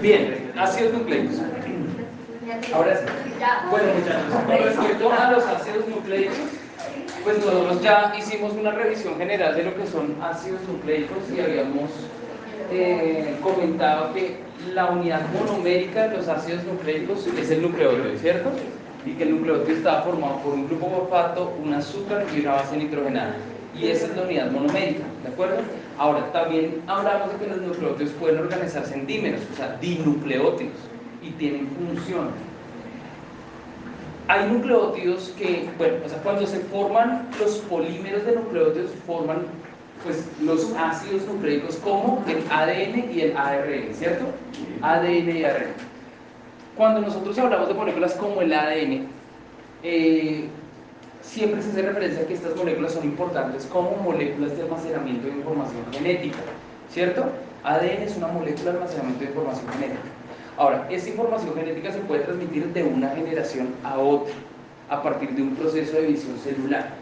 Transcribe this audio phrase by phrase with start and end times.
[0.00, 1.36] Bien, ácidos nucleicos.
[2.74, 3.04] Ahora sí.
[3.70, 6.36] Bueno, muchachos, con respecto a los ácidos nucleicos,
[7.24, 11.90] pues nosotros ya hicimos una revisión general de lo que son ácidos nucleicos y habíamos
[12.72, 14.38] eh, comentado que
[14.74, 18.50] la unidad monomérica de los ácidos nucleicos es el nucleótido, ¿cierto?
[19.06, 22.76] Y que el nucleótido está formado por un grupo fosfato, un azúcar y una base
[22.76, 23.34] nitrogenada.
[23.74, 25.58] Y esa es la unidad monomérica, ¿de acuerdo?
[26.00, 30.78] Ahora, también hablamos de que los nucleótidos pueden organizarse en dímeros, o sea, dinucleótidos,
[31.20, 32.30] y tienen función.
[34.26, 39.42] Hay nucleótidos que, bueno, o sea, cuando se forman los polímeros de nucleótidos, forman
[40.02, 44.24] pues los ácidos nucleicos como el ADN y el ARN, ¿cierto?
[44.80, 45.74] ADN y ARN.
[46.78, 49.06] Cuando nosotros hablamos de moléculas como el ADN,
[49.82, 50.48] eh,
[51.30, 55.34] siempre se hace referencia a que estas moléculas son importantes como moléculas de almacenamiento de
[55.34, 56.38] información genética,
[56.90, 57.24] ¿cierto?
[57.62, 60.08] ADN es una molécula de almacenamiento de información genética.
[60.56, 64.34] Ahora, esa información genética se puede transmitir de una generación a otra
[64.88, 66.94] a partir de un proceso de división celular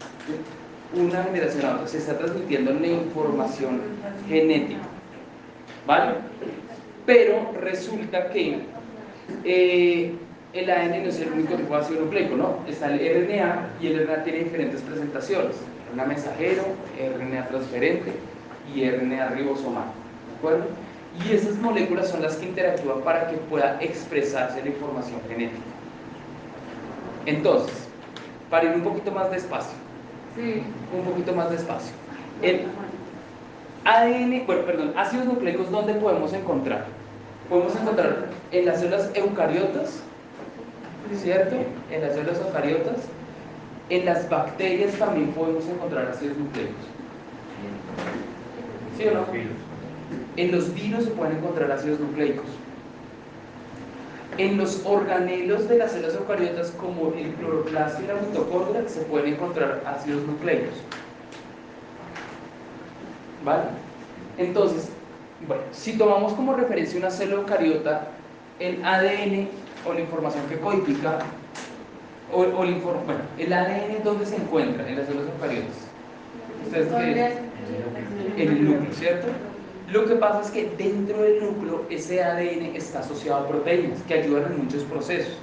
[0.93, 3.81] una generación a otra, se está transmitiendo la información
[4.27, 4.81] genética.
[5.85, 6.13] ¿Vale?
[7.05, 8.59] Pero resulta que
[9.43, 10.13] eh,
[10.53, 12.57] el ADN no es el único tipo de ácido nucleico, ¿no?
[12.67, 15.55] Está el RNA y el RNA tiene diferentes presentaciones:
[15.93, 16.63] RNA mensajero,
[16.97, 18.13] RNA transferente
[18.73, 19.85] y RNA ribosomal.
[19.85, 20.65] ¿De acuerdo?
[21.25, 25.61] Y esas moléculas son las que interactúan para que pueda expresarse la información genética.
[27.25, 27.87] Entonces,
[28.49, 29.77] para ir un poquito más despacio,
[30.37, 31.93] un poquito más despacio.
[32.41, 32.61] El
[33.85, 36.85] ADN, bueno, perdón, ácidos nucleicos, ¿dónde podemos encontrar?
[37.49, 40.01] Podemos encontrar en las células eucariotas,
[41.17, 41.55] ¿cierto?
[41.91, 42.97] En las células eucariotas.
[43.89, 46.75] En las bacterias también podemos encontrar ácidos nucleicos.
[48.97, 49.25] ¿Sí o no?
[50.35, 52.45] En los virus se pueden encontrar ácidos nucleicos.
[54.37, 59.33] En los organelos de las células eucariotas, como el cloroplasto y la mitocondria, se pueden
[59.33, 60.75] encontrar ácidos nucleicos.
[63.43, 63.63] ¿Vale?
[64.37, 64.89] Entonces,
[65.47, 68.07] bueno, si tomamos como referencia una célula eucariota,
[68.59, 69.47] el ADN
[69.85, 71.19] o la información que codifica,
[72.33, 75.87] o, o el, bueno, el ADN, ¿dónde se encuentra en las células eucariotas?
[76.65, 76.87] ¿Ustedes
[78.35, 79.27] qué En el núcleo, ¿cierto?
[79.91, 84.13] Lo que pasa es que dentro del núcleo ese ADN está asociado a proteínas que
[84.15, 85.37] ayudan en muchos procesos.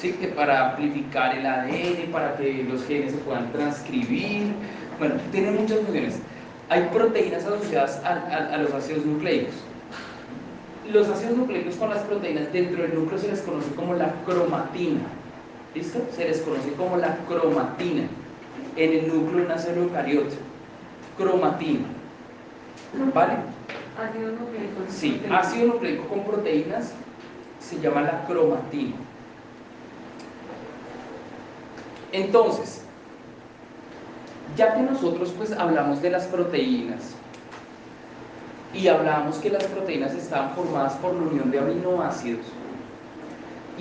[0.00, 0.12] ¿sí?
[0.12, 4.52] Que para amplificar el ADN, para que los genes se puedan transcribir,
[4.98, 6.18] bueno, tiene muchas funciones.
[6.70, 9.54] Hay proteínas asociadas a, a los ácidos nucleicos.
[10.90, 15.00] Los ácidos nucleicos con las proteínas dentro del núcleo se les conoce como la cromatina.
[15.74, 16.00] ¿Listo?
[16.14, 18.02] Se les conoce como la cromatina
[18.76, 20.34] en el núcleo de una célula eucariota.
[21.16, 21.86] Cromatina.
[23.14, 23.34] ¿Vale?
[23.98, 24.80] Ácido nucleico.
[24.88, 26.92] Sí, ácido nucleico con proteínas
[27.60, 28.96] se llama la cromatina.
[32.10, 32.82] Entonces,
[34.56, 37.14] ya que nosotros pues hablamos de las proteínas
[38.74, 42.46] y hablamos que las proteínas están formadas por la unión de aminoácidos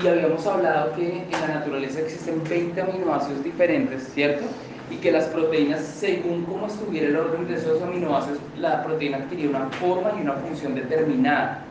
[0.01, 4.45] y habíamos hablado que en la naturaleza existen 20 aminoácidos diferentes, ¿cierto?
[4.91, 9.49] y que las proteínas, según cómo estuviera el orden de esos aminoácidos, la proteína adquiría
[9.49, 11.63] una forma y una función determinada,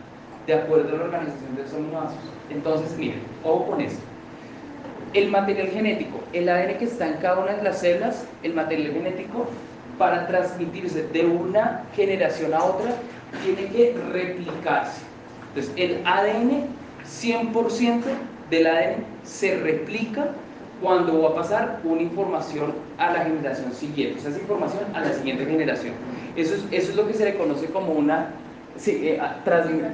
[0.47, 2.25] de acuerdo a la organización de esos aminoácidos.
[2.49, 4.01] Entonces, miren, ojo con esto.
[5.13, 8.93] El material genético, el ADN que está en cada una de las células, el material
[8.93, 9.47] genético,
[10.01, 12.95] para transmitirse de una generación a otra,
[13.45, 15.03] tiene que replicarse.
[15.49, 16.69] Entonces, el ADN,
[17.05, 18.01] 100%
[18.49, 20.31] del ADN se replica
[20.81, 25.01] cuando va a pasar una información a la generación siguiente, o sea, esa información a
[25.01, 25.93] la siguiente generación.
[26.35, 28.31] Eso es, eso es lo que se le conoce como una,
[28.87, 29.21] eh,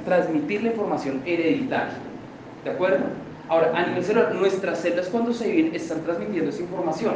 [0.05, 1.97] transmitir la información hereditaria.
[2.63, 3.03] ¿De acuerdo?
[3.49, 7.15] Ahora, a nivel celular, nuestras células cuando se viven están transmitiendo esa información.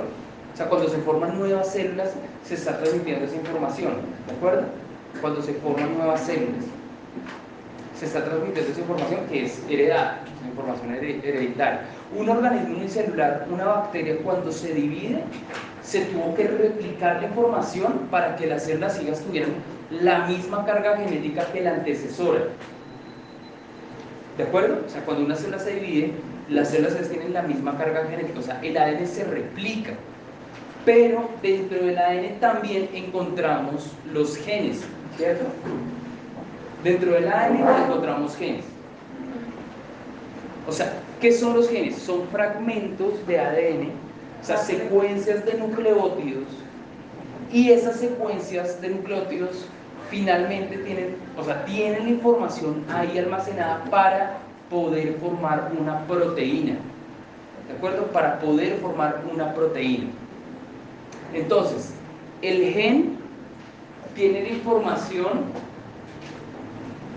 [0.53, 2.11] O sea, cuando se forman nuevas células,
[2.43, 3.93] se está transmitiendo esa información.
[4.27, 4.63] ¿De acuerdo?
[5.21, 6.65] Cuando se forman nuevas células,
[7.97, 11.81] se está transmitiendo esa información que es heredada, información hereditaria.
[12.17, 15.23] Un organismo unicelular, una bacteria, cuando se divide,
[15.83, 19.51] se tuvo que replicar la información para que las células sigas tuvieran
[19.89, 22.41] la misma carga genética que la antecesora.
[24.37, 24.81] ¿De acuerdo?
[24.85, 26.13] O sea, cuando una célula se divide,
[26.49, 29.91] las células tienen la misma carga genética, o sea, el ADN se replica.
[30.85, 34.81] Pero dentro del ADN también encontramos los genes,
[35.17, 35.45] ¿cierto?
[36.83, 38.65] Dentro del ADN encontramos genes.
[40.67, 41.97] O sea, ¿qué son los genes?
[41.97, 43.89] Son fragmentos de ADN,
[44.41, 46.47] o sea, secuencias de nucleótidos,
[47.51, 49.65] y esas secuencias de nucleótidos
[50.09, 54.37] finalmente tienen, o sea, tienen la información ahí almacenada para
[54.69, 56.77] poder formar una proteína.
[57.67, 58.05] ¿De acuerdo?
[58.07, 60.07] Para poder formar una proteína.
[61.33, 61.93] Entonces,
[62.41, 63.17] el gen
[64.15, 65.45] tiene la información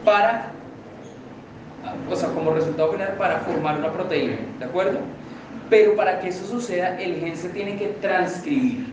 [0.05, 0.53] para,
[2.11, 4.37] o sea, como resultado final, para formar una proteína.
[4.59, 5.01] ¿De acuerdo?
[5.71, 8.93] Pero para que eso suceda, el gen se tiene que transcribir.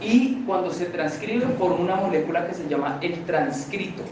[0.00, 4.02] Y cuando se transcribe, forma una molécula que se llama el transcrito.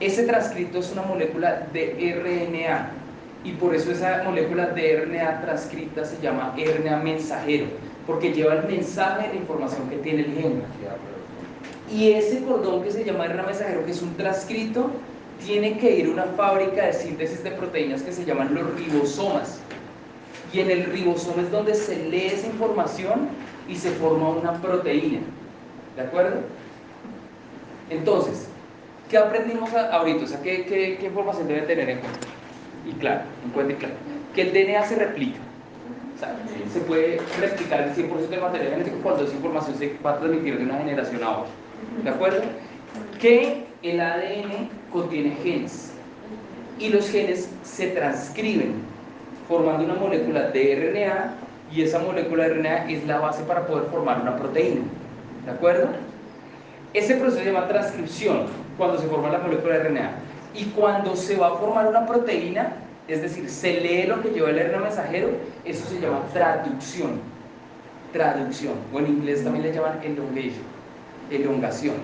[0.00, 2.90] Ese transcrito es una molécula de RNA
[3.46, 7.66] y por eso esa molécula de RNA transcrita se llama RNA mensajero,
[8.04, 10.62] porque lleva el mensaje de información que tiene el gen.
[11.88, 14.90] Y ese cordón que se llama RNA mensajero, que es un transcrito,
[15.44, 19.60] tiene que ir a una fábrica de síntesis de proteínas que se llaman los ribosomas.
[20.52, 23.28] Y en el ribosoma es donde se lee esa información
[23.68, 25.20] y se forma una proteína.
[25.94, 26.40] ¿De acuerdo?
[27.90, 28.48] Entonces,
[29.08, 30.24] ¿qué aprendimos ahorita?
[30.24, 32.35] O sea, ¿qué, qué, qué información debe tener en cuenta?
[32.86, 33.94] Y claro, en cuenta y claro.
[34.34, 35.38] Que el DNA se replica.
[36.14, 36.34] O sea,
[36.72, 40.56] se puede replicar el 100% del material genético cuando esa información se va a transmitir
[40.58, 41.52] de una generación a otra.
[42.02, 42.42] ¿De acuerdo?
[43.20, 45.92] Que el ADN contiene genes
[46.78, 48.74] y los genes se transcriben
[49.48, 51.34] formando una molécula de RNA
[51.72, 54.82] y esa molécula de RNA es la base para poder formar una proteína.
[55.44, 55.88] ¿De acuerdo?
[56.94, 58.46] Ese proceso se llama transcripción
[58.78, 60.10] cuando se forma la molécula de RNA.
[60.56, 62.72] Y cuando se va a formar una proteína,
[63.08, 65.28] es decir, se lee lo que lleva el RNA mensajero,
[65.64, 67.20] eso se llama traducción.
[68.12, 68.74] Traducción.
[68.92, 70.64] O en inglés también le llaman elongation.
[71.30, 71.96] Elongación.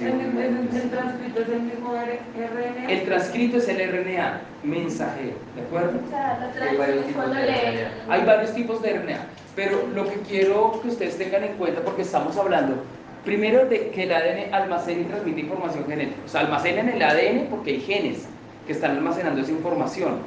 [0.00, 2.90] ¿El, transcrito es el mismo RNA?
[2.90, 6.00] El transcrito es el RNA mensajero, ¿de acuerdo?
[6.06, 8.14] O sea, Hay varios tipos de RNA.
[8.14, 9.26] Hay varios tipos de RNA,
[9.56, 12.76] pero lo que quiero que ustedes tengan en cuenta, porque estamos hablando
[13.24, 16.18] primero de que el ADN almacena y transmite información genética.
[16.32, 18.28] O almacena en el ADN porque hay genes
[18.66, 20.18] que están almacenando esa información.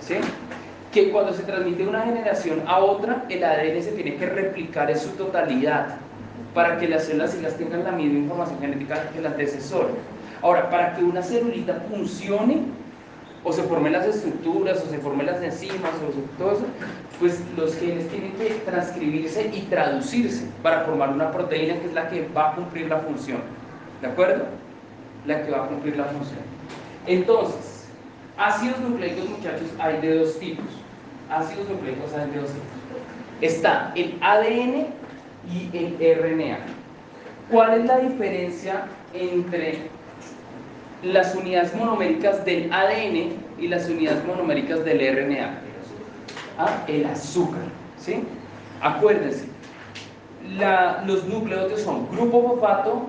[0.00, 0.16] ¿Sí?
[0.92, 4.90] Que cuando se transmite de una generación a otra, el ADN se tiene que replicar
[4.90, 5.96] en su totalidad
[6.54, 9.90] para que las células las tengan la misma información genética que el antecesor.
[10.40, 12.62] Ahora, para que una celulita funcione,
[13.44, 16.64] o se formen las estructuras, o se formen las enzimas, o todo eso,
[17.20, 22.08] pues los genes tienen que transcribirse y traducirse para formar una proteína que es la
[22.08, 23.38] que va a cumplir la función.
[24.00, 24.46] ¿De acuerdo?
[25.26, 26.40] La que va a cumplir la función.
[27.06, 27.86] Entonces,
[28.38, 30.66] ácidos nucleicos, muchachos, hay de dos tipos.
[31.30, 32.68] Ácidos nucleicos hay de dos tipos.
[33.42, 34.86] Está el ADN
[35.52, 36.58] y el RNA.
[37.50, 39.90] ¿Cuál es la diferencia entre
[41.04, 45.58] las unidades monoméricas del ADN y las unidades monoméricas del RNA?
[46.58, 47.62] Ah, el azúcar,
[47.98, 48.24] ¿sí?
[48.80, 49.46] Acuérdense,
[51.06, 53.06] los núcleos son grupo fosfato,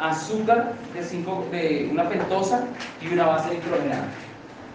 [0.00, 2.64] azúcar de, cinco, de una pentosa
[3.00, 4.04] y una base nitrogenada.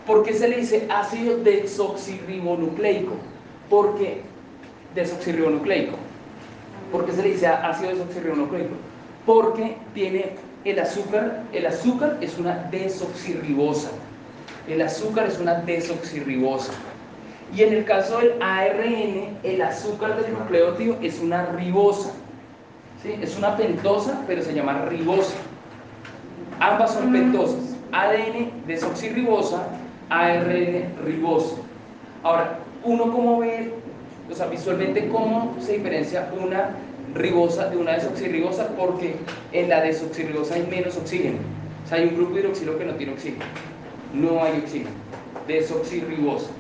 [0.06, 3.14] ¿Por qué se le dice ácido desoxirribonucleico?
[3.70, 4.24] Porque
[4.96, 5.96] desoxirribonucleico
[6.92, 8.76] ¿Por qué se le dice ácido desoxirribonucleico?
[9.26, 10.36] Porque tiene
[10.66, 13.90] el azúcar, el azúcar es una desoxirribosa.
[14.68, 16.74] El azúcar es una desoxirribosa.
[17.56, 22.12] Y en el caso del ARN, el azúcar del nucleótido es una ribosa.
[23.02, 23.16] ¿Sí?
[23.22, 25.36] Es una pentosa, pero se llama ribosa.
[26.60, 27.76] Ambas son pentosas.
[27.92, 29.64] ADN desoxirribosa,
[30.10, 31.56] ARN ribosa.
[32.24, 33.74] Ahora, uno como ve
[34.32, 36.76] o sea, visualmente cómo se diferencia una
[37.14, 39.16] ribosa de una desoxirribosa, porque
[39.52, 41.38] en la desoxirribosa hay menos oxígeno.
[41.86, 43.46] O sea, hay un grupo hidroxilo que no tiene oxígeno.
[44.14, 44.92] No hay oxígeno.
[45.48, 46.52] Desoxirribosa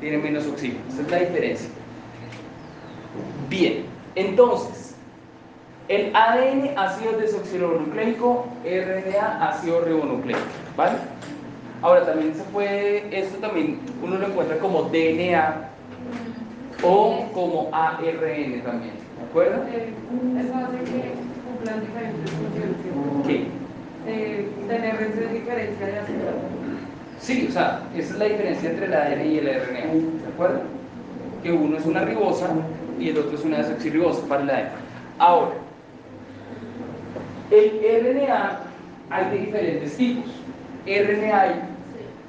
[0.00, 0.80] tiene menos oxígeno.
[0.88, 1.68] Esa es la diferencia.
[3.48, 3.84] Bien,
[4.16, 4.94] entonces,
[5.88, 10.40] el ADN ácido desoxirribonucleico, RNA ácido ribonucleico,
[10.76, 10.96] ¿vale?
[11.82, 15.68] Ahora también se puede, esto también uno lo encuentra como DNA
[16.82, 18.94] o como ARN también,
[19.34, 19.64] ¿de acuerdo?
[19.68, 19.92] Eh,
[20.38, 21.12] eso hace que
[21.44, 22.76] cumplan diferentes funciones.
[23.26, 23.46] ¿Qué?
[24.06, 26.34] Eh, tener esa diferencia de azúcar.
[27.18, 30.60] Sí, o sea, esa es la diferencia entre el ADN y el RNA, ¿de acuerdo?
[31.42, 32.48] Que uno es una ribosa
[32.98, 34.68] y el otro es una desoxirribosa para el ADN.
[35.18, 35.54] Ahora,
[37.50, 37.70] el
[38.04, 38.60] RNA
[39.10, 40.30] hay de diferentes tipos.
[40.86, 41.60] RNA hay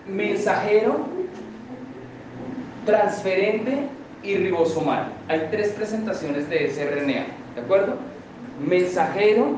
[0.07, 1.05] mensajero,
[2.85, 3.89] transferente
[4.25, 5.07] y ribosomal.
[5.27, 7.95] Hay tres presentaciones de ese RNA, ¿de acuerdo?
[8.59, 9.57] Mensajero,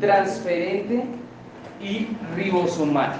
[0.00, 1.04] transferente
[1.80, 3.16] y ribosomal.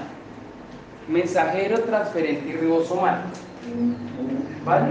[1.07, 3.21] Mensajero, transferente y ribosomal.
[4.65, 4.87] ¿Vale?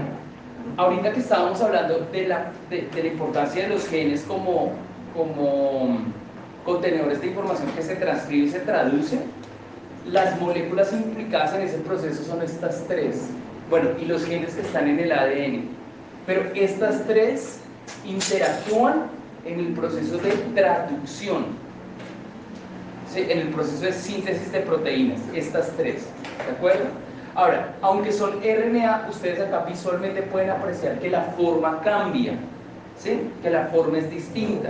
[0.77, 4.73] Ahorita que estábamos hablando de la, de, la importancia de los genes como,
[5.15, 5.97] como
[6.65, 9.19] contenedores de información que se transcribe y se traduce,
[10.05, 13.29] las moléculas implicadas en ese proceso son estas tres.
[13.69, 15.63] Bueno, y los genes que están en el ADN.
[16.25, 17.59] Pero estas tres
[18.05, 19.07] interactúan
[19.45, 21.45] en el proceso de traducción,
[23.15, 26.05] en el proceso de síntesis de proteínas, estas tres.
[26.45, 26.85] ¿De acuerdo?
[27.35, 32.33] Ahora, aunque son RNA, ustedes acá visualmente pueden apreciar que la forma cambia,
[32.97, 33.29] ¿sí?
[33.41, 34.69] que la forma es distinta.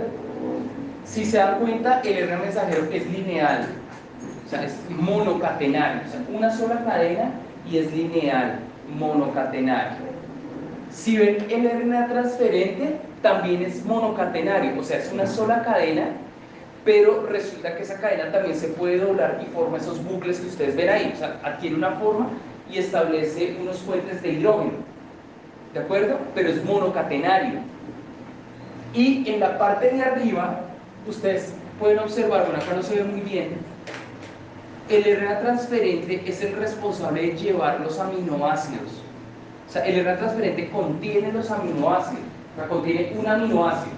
[1.04, 3.66] Si se dan cuenta, el RNA mensajero es lineal,
[4.46, 7.32] o sea, es monocatenario, o sea, una sola cadena
[7.70, 8.60] y es lineal,
[8.96, 10.08] monocatenario.
[10.90, 16.08] Si ven el RNA transferente, también es monocatenario, o sea, es una sola cadena,
[16.84, 20.76] pero resulta que esa cadena también se puede doblar y forma esos bucles que ustedes
[20.76, 22.28] ven ahí, o sea, adquiere una forma
[22.70, 24.72] y establece unos puentes de hidrógeno,
[25.74, 26.18] ¿de acuerdo?
[26.34, 27.60] Pero es monocatenario.
[28.94, 30.60] Y en la parte de arriba,
[31.06, 33.50] ustedes pueden observar, bueno, acá no se ve muy bien,
[34.88, 39.02] el RNA transferente es el responsable de llevar los aminoácidos.
[39.68, 42.22] O sea, el RNA transferente contiene los aminoácidos,
[42.54, 43.96] o sea, contiene un aminoácido.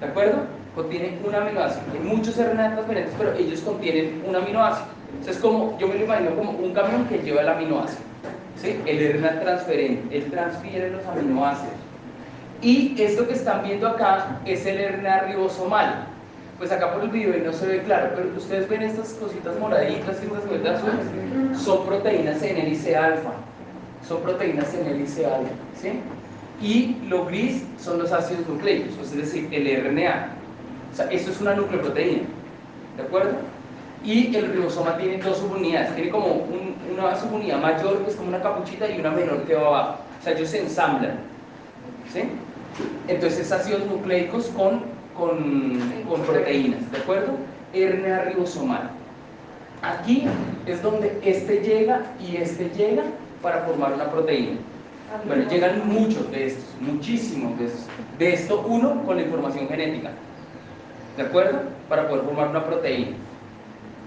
[0.00, 0.38] ¿De acuerdo?
[0.74, 1.82] Contiene un aminoácido.
[1.92, 4.86] Hay muchos RNA transferentes, pero ellos contienen un aminoácido.
[5.26, 8.00] O es como, yo me lo imagino como un camión que lleva el aminoácido.
[8.60, 8.80] ¿sí?
[8.86, 11.74] El RNA transferente, él transfiere los aminoácidos.
[12.62, 16.07] Y esto que están viendo acá es el RNA ribosomal.
[16.58, 20.18] Pues acá por el video no se ve claro, pero ustedes ven estas cositas moraditas
[20.20, 23.30] y estas cositas azules, son proteínas en hélice alfa.
[24.06, 25.52] Son proteínas en hélice alfa.
[25.80, 26.00] ¿sí?
[26.60, 30.30] Y lo gris son los ácidos nucleicos, es decir, el RNA.
[30.92, 32.24] O sea, esto es una nucleoproteína.
[32.96, 33.36] ¿De acuerdo?
[34.04, 36.44] Y el ribosoma tiene dos subunidades, tiene como
[36.92, 39.98] una subunidad mayor que es como una capuchita y una menor que va abajo.
[40.20, 41.18] O sea, ellos se ensamblan.
[42.12, 42.22] ¿sí?
[43.06, 47.32] Entonces es ácidos nucleicos con, con, con proteínas, ¿de acuerdo?
[47.74, 48.90] RNA ribosomal.
[49.82, 50.24] Aquí
[50.66, 53.04] es donde este llega y este llega
[53.42, 54.56] para formar una proteína.
[55.26, 57.86] Bueno, llegan muchos de estos, muchísimos de estos.
[58.18, 60.10] De esto uno con la información genética.
[61.16, 61.60] ¿De acuerdo?
[61.88, 63.16] Para poder formar una proteína.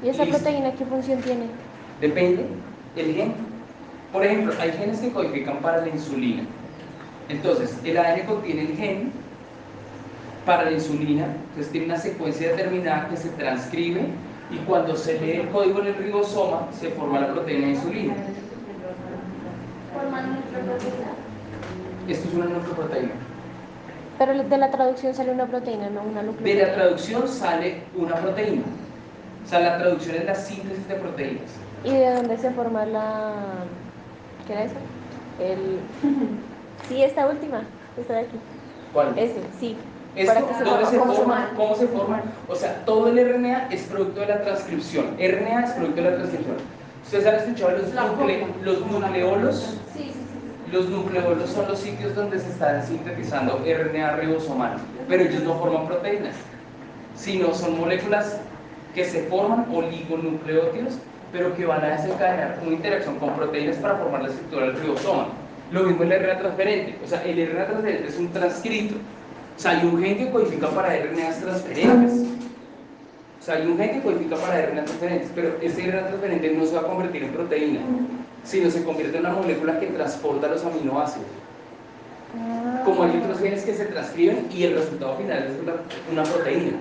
[0.04, 0.40] ¿Y esa Listo.
[0.40, 1.46] proteína qué función tiene?
[2.00, 2.46] Depende
[2.96, 3.34] el gen.
[4.12, 6.44] Por ejemplo, hay genes que codifican para la insulina.
[7.30, 9.12] Entonces, el ADN contiene el gen
[10.46, 14.08] para la insulina, entonces tiene una secuencia determinada que se transcribe
[14.52, 18.14] y cuando se lee el código en el ribosoma se forma la proteína de insulina.
[19.94, 21.12] Nucleoproteína.
[22.08, 23.12] Esto es una nucleoproteína.
[24.18, 26.74] Pero de la traducción sale una proteína, no una De la nucleoproteína.
[26.74, 28.64] traducción sale una proteína.
[29.46, 31.52] O sea, la traducción es la síntesis de proteínas.
[31.84, 33.34] ¿Y de dónde se forma la...
[34.48, 34.76] ¿Qué era eso?
[35.40, 35.80] El...
[36.88, 37.62] Sí, esta última,
[37.96, 38.38] esta de aquí.
[38.92, 39.18] ¿Cuál?
[39.18, 39.78] Ese, sí.
[40.16, 41.36] Esto, para que se ¿dónde se ¿cómo se forma?
[41.36, 41.50] forma?
[41.56, 42.22] ¿Cómo se forma?
[42.48, 45.06] O sea, todo el RNA es producto de la transcripción.
[45.18, 46.56] RNA es producto de la transcripción.
[47.04, 49.78] ¿Ustedes han escuchado los, nucle- los nucleolos?
[49.96, 50.72] Sí, sí, sí.
[50.72, 54.78] Los nucleolos son los sitios donde se están sintetizando RNA ribosomal,
[55.08, 56.36] pero ellos no forman proteínas,
[57.16, 58.38] sino son moléculas
[58.94, 60.96] que se forman oligonucleótidos,
[61.32, 65.28] pero que van a desencadenar una interacción con proteínas para formar la estructura del ribosoma.
[65.72, 68.96] Lo mismo el RNA transferente, o sea, el RNA transferente es un transcrito.
[69.62, 72.14] O sea, hay un gen que codifica para RNAs transferentes.
[73.40, 76.66] O sea, hay un gen que codifica para RNA transferentes, pero ese RNA transferente no
[76.66, 77.80] se va a convertir en proteína,
[78.44, 81.28] sino se convierte en una molécula que transporta los aminoácidos.
[82.86, 85.74] Como hay otros genes que se transcriben y el resultado final es una,
[86.12, 86.78] una proteína.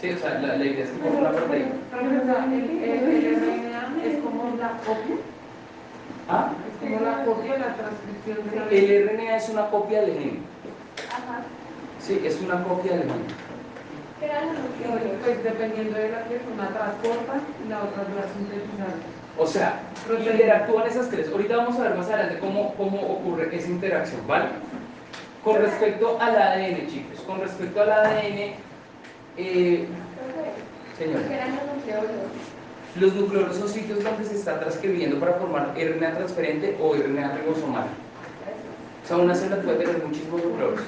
[0.00, 1.72] Sí, o sea, la, la idea es que una proteína.
[2.84, 5.16] El, RNA es como la copia,
[6.28, 10.02] Ah, es como la copia de la transcripción de la el RNA es una copia
[10.02, 10.38] del gen.
[11.10, 11.42] Ajá.
[12.06, 13.24] Sí, es una copia del gen.
[14.20, 15.18] ¿Qué era la Y nucleoproteína?
[15.24, 18.94] pues dependiendo de la que una transporta y la otra la sintetizar.
[19.36, 21.28] O sea, interactúan esas tres.
[21.32, 24.46] Ahorita vamos a ver más adelante cómo, cómo ocurre esa interacción, ¿vale?
[25.42, 28.54] Con respecto al ADN, chicos, con respecto al ADN,
[29.36, 29.86] eh,
[30.96, 32.30] señor, ¿Qué eran los nucleóloros?
[33.00, 37.88] los nucleolos son sitios donde se está transcribiendo para formar RNA transferente o RNA ribosomal.
[39.04, 40.80] O sea, una célula puede tener muchísimos nucleolos.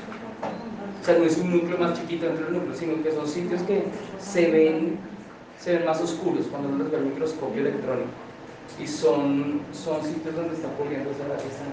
[1.01, 3.63] O sea, no es un núcleo más chiquito dentro del núcleo, sino que son sitios
[3.63, 3.85] que
[4.19, 4.99] se ven,
[5.59, 8.11] se ven más oscuros cuando uno los ve al microscopio electrónico.
[8.79, 11.65] Y son, son sitios donde está ocurriendo esa, esa,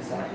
[0.00, 0.26] esa-.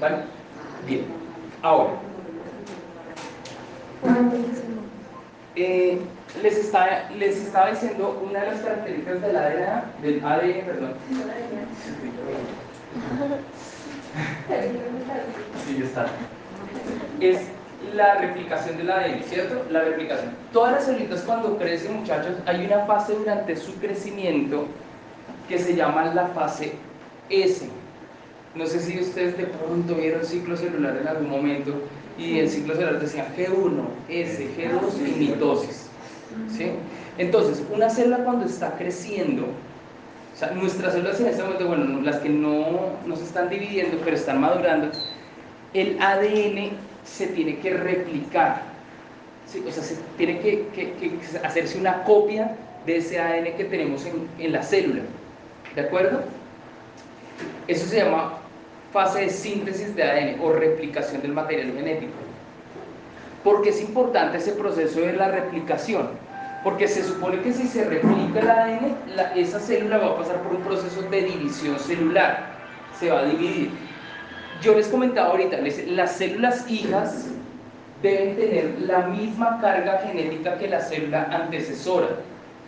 [0.00, 0.24] ¿Vale?
[0.86, 1.06] Bien.
[1.62, 2.05] Ahora,
[5.58, 5.98] Eh,
[6.42, 10.94] les, está, les estaba diciendo una de las características del ADN, del ADN perdón.
[15.66, 16.06] Sí, está.
[17.20, 17.40] Es
[17.94, 19.64] la replicación del ADN, ¿cierto?
[19.70, 20.30] La replicación.
[20.52, 24.66] Todas las células cuando crecen, muchachos, hay una fase durante su crecimiento
[25.48, 26.74] que se llama la fase
[27.30, 27.66] S.
[28.54, 31.72] No sé si ustedes de pronto vieron ciclo celular en algún momento
[32.18, 35.86] y el ciclo celular decía G1, S, G2 y mitosis.
[36.56, 36.70] ¿sí?
[37.18, 42.16] Entonces, una célula cuando está creciendo, o sea, nuestras células en este momento, bueno, las
[42.16, 42.66] que no,
[43.06, 44.90] no se están dividiendo, pero están madurando,
[45.74, 46.70] el ADN
[47.04, 48.62] se tiene que replicar,
[49.46, 49.62] ¿sí?
[49.66, 50.66] o sea, se tiene que,
[51.42, 55.02] hacerse una copia de ese ADN que tenemos en, en la célula,
[55.74, 56.22] ¿de acuerdo?
[57.66, 58.38] Eso se llama
[58.92, 62.12] fase de síntesis de ADN o replicación del material genético.
[63.44, 66.08] Porque es importante ese proceso de la replicación?
[66.64, 70.42] Porque se supone que si se replica el ADN, la, esa célula va a pasar
[70.42, 72.56] por un proceso de división celular,
[72.98, 73.70] se va a dividir.
[74.62, 77.26] Yo les comentaba ahorita, las células hijas
[78.02, 82.08] deben tener la misma carga genética que la célula antecesora.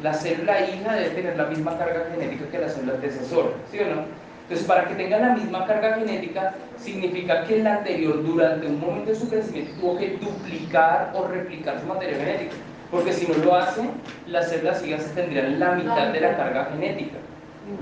[0.02, 3.94] La célula hija debe tener la misma carga genética que la célula antecesora, ¿sí o
[3.94, 4.27] no?
[4.48, 9.10] Entonces, para que tenga la misma carga genética, significa que el anterior, durante un momento
[9.10, 12.54] de su crecimiento, tuvo que duplicar o replicar su material genético.
[12.90, 13.82] Porque si no lo hace,
[14.26, 17.18] las células hijas tendrían la mitad de la carga genética.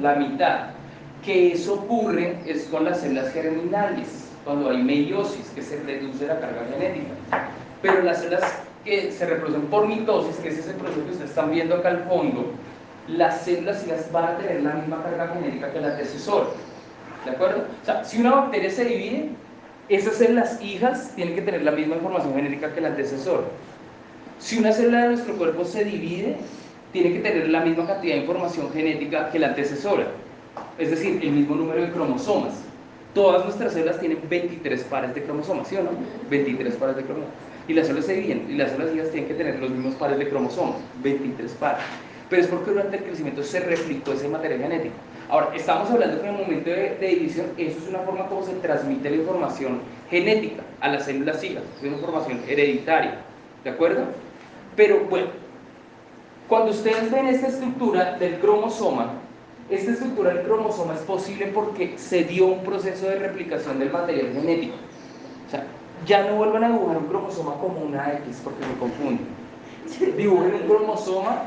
[0.02, 0.70] La mitad.
[1.24, 6.40] Que eso ocurre es con las células germinales, cuando hay meiosis, que se reduce la
[6.40, 7.12] carga genética.
[7.80, 11.52] Pero las células que se reproducen por mitosis, que es ese proceso que ustedes están
[11.52, 12.50] viendo acá al fondo,
[13.08, 16.48] las células hijas van a tener la misma carga genética que la antecesora.
[17.24, 17.64] ¿De acuerdo?
[17.82, 19.28] O sea, si una bacteria se divide,
[19.88, 23.44] esas células hijas tienen que tener la misma información genética que la antecesora.
[24.38, 26.36] Si una célula de nuestro cuerpo se divide,
[26.92, 30.06] tiene que tener la misma cantidad de información genética que la antecesora.
[30.78, 32.54] Es decir, el mismo número de cromosomas.
[33.14, 35.90] Todas nuestras células tienen 23 pares de cromosomas, ¿sí o no?
[36.28, 37.34] 23 pares de cromosomas.
[37.66, 40.18] Y las células se dividen, y las células hijas tienen que tener los mismos pares
[40.18, 41.84] de cromosomas, 23 pares
[42.28, 44.94] pero es porque durante el crecimiento se replicó ese material genético.
[45.28, 48.54] Ahora, estamos hablando que en el momento de, división, eso es una forma como se
[48.54, 53.18] transmite la información genética a las células hijas, es una información hereditaria,
[53.64, 54.04] ¿de acuerdo?
[54.76, 55.28] Pero bueno,
[56.48, 59.14] cuando ustedes ven esta estructura del cromosoma,
[59.68, 64.32] esta estructura del cromosoma es posible porque se dio un proceso de replicación del material
[64.32, 64.76] genético.
[65.48, 65.66] O sea,
[66.06, 69.26] ya no vuelvan a dibujar un cromosoma como una X porque me confunden.
[70.16, 71.46] Dibujen un cromosoma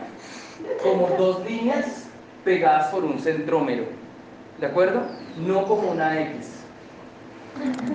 [0.82, 2.08] como dos líneas
[2.43, 3.84] pegadas por un centrómero.
[4.60, 5.02] ¿De acuerdo?
[5.38, 6.56] No como una X.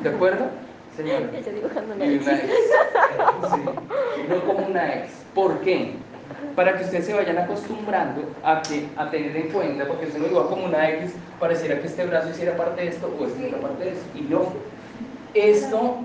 [0.02, 0.46] ¿De acuerdo?
[0.96, 1.22] Señor.
[1.92, 2.26] una X.
[4.28, 5.10] No como una X.
[5.34, 5.92] ¿Por qué?
[6.54, 10.26] Para que ustedes se vayan acostumbrando a, que, a tener en cuenta, porque si no
[10.26, 13.84] dibuja como una X, pareciera que este brazo hiciera parte de esto o este parte
[13.84, 14.06] de esto.
[14.14, 14.52] Y no.
[15.34, 15.96] Esto,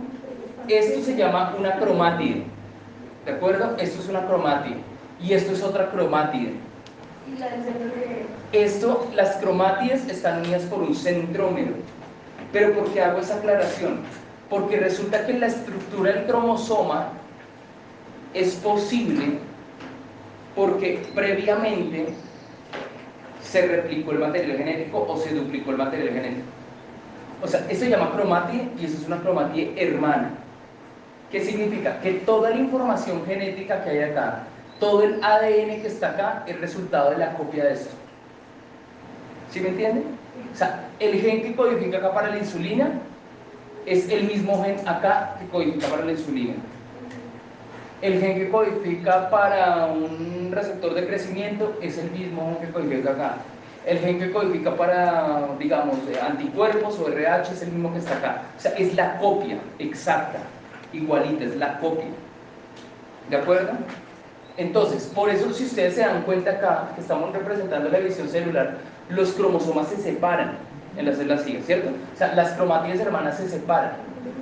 [0.67, 2.43] esto se llama una cromátide.
[3.26, 3.76] ¿De acuerdo?
[3.78, 4.80] Esto es una cromátide
[5.21, 6.53] y esto es otra cromátide.
[8.51, 11.73] Esto, las cromátides están unidas por un centrómero.
[12.51, 13.99] Pero ¿por qué hago esa aclaración?
[14.49, 17.10] Porque resulta que la estructura del cromosoma
[18.34, 19.39] es posible
[20.55, 22.08] porque previamente
[23.41, 26.47] se replicó el material genético o se duplicó el material genético.
[27.41, 30.32] O sea, esto se llama cromátide y eso es una cromátide hermana.
[31.32, 32.01] ¿Qué significa?
[32.01, 34.43] Que toda la información genética que hay acá
[34.80, 37.96] todo el ADN que está acá es resultado de la copia de esto.
[39.52, 40.06] ¿Sí me entienden?
[40.54, 42.92] O sea, el gen que codifica acá para la insulina
[43.86, 46.54] es el mismo gen acá que codifica para la insulina.
[48.02, 53.12] El gen que codifica para un receptor de crecimiento es el mismo gen que codifica
[53.12, 53.36] acá.
[53.86, 58.44] El gen que codifica para, digamos, anticuerpos o RH es el mismo que está acá.
[58.58, 60.39] O sea, es la copia exacta,
[60.94, 62.06] igualita, es la copia.
[63.30, 63.72] ¿De acuerdo?
[64.60, 68.76] Entonces, por eso si ustedes se dan cuenta acá, que estamos representando la división celular,
[69.08, 70.58] los cromosomas se separan
[70.98, 71.91] en las células hijas, ¿cierto?
[72.13, 73.93] O sea, las cromátides hermanas se separan.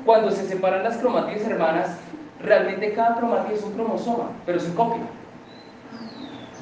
[0.07, 1.89] Cuando se separan las cromátides hermanas,
[2.41, 5.03] realmente cada cromátido es un cromosoma, pero es un copia.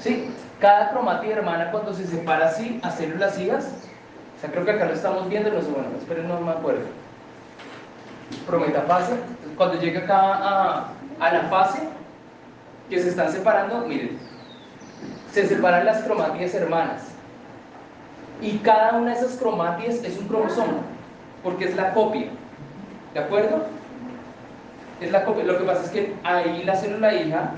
[0.02, 0.30] ¿Sí?
[0.60, 3.72] Cada cromátido hermana cuando se separa así a células hijas,
[4.38, 6.84] o sea, creo que acá lo estamos viendo, no sé, bueno, esperen, no me acuerdo.
[8.46, 9.14] Prometafase,
[9.56, 10.88] cuando llega acá a,
[11.22, 11.80] a la fase,
[12.90, 14.18] que se están separando, miren,
[15.32, 17.04] se separan las cromátides hermanas.
[18.42, 20.82] Y cada una de esas cromátides es un cromosoma,
[21.44, 22.28] porque es la copia.
[23.14, 23.66] ¿De acuerdo?
[25.02, 25.46] Es la copia.
[25.46, 27.52] Lo que pasa es que ahí la célula hija,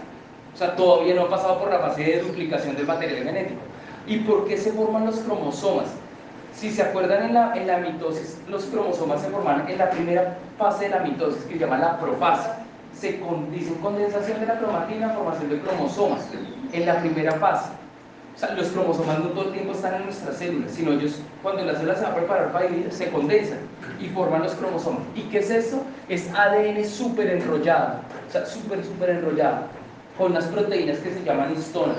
[0.54, 3.62] o sea, todavía no ha pasado por la fase de duplicación del material genético.
[4.06, 5.88] ¿Y por qué se forman los cromosomas?
[6.54, 10.38] Si se acuerdan en la, en la mitosis, los cromosomas se forman en la primera
[10.58, 12.50] fase de la mitosis, que se llama la profase.
[13.00, 16.28] Se con, dicen condensación de la cromatina, formación de cromosomas,
[16.74, 17.70] en la primera fase.
[18.36, 21.64] O sea, los cromosomas no todo el tiempo están en nuestras células, sino ellos, cuando
[21.64, 23.60] la célula se va a preparar para dividir, se condensan
[24.00, 25.02] y forman los cromosomas.
[25.16, 25.82] ¿Y qué es esto?
[26.10, 29.66] Es ADN súper enrollado, o sea, súper, súper enrollado,
[30.18, 31.98] con unas proteínas que se llaman histonas.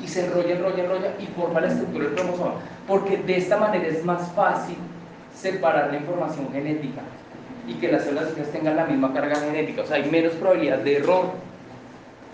[0.00, 2.54] Y se enrolla, enrolla, enrolla y forma la estructura del cromosoma.
[2.86, 4.76] Porque de esta manera es más fácil
[5.34, 7.02] separar la información genética
[7.68, 9.82] y que las células hijas tengan la misma carga genética.
[9.82, 11.48] O sea, hay menos probabilidad de error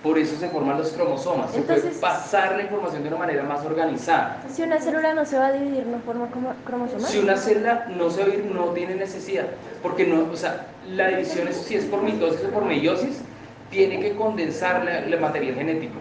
[0.05, 1.51] por eso se forman los cromosomas.
[1.51, 4.37] Se puede Entonces- pasar la información de una manera más organizada.
[4.53, 6.29] Si una célula no se va a dividir, no forma
[6.67, 7.11] cromosomas.
[7.11, 9.47] Si una célula no se va a ir, no tiene necesidad.
[9.83, 13.23] Porque no, o sea, la división, es, si es por mitosis o por meiosis,
[13.71, 15.99] tiene que condensar la, la material genético.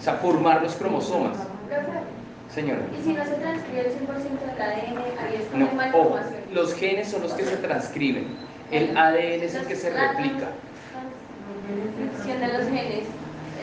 [0.00, 1.36] O sea, formar los cromosomas.
[2.54, 2.80] Señora.
[2.98, 6.40] Y si no se transcribe el 100% del ADN, ahí es No, ojo, malformación.
[6.52, 8.26] los genes son los que se transcriben.
[8.72, 10.48] El ADN es el que se La replica.
[11.96, 13.06] transcripción de los genes,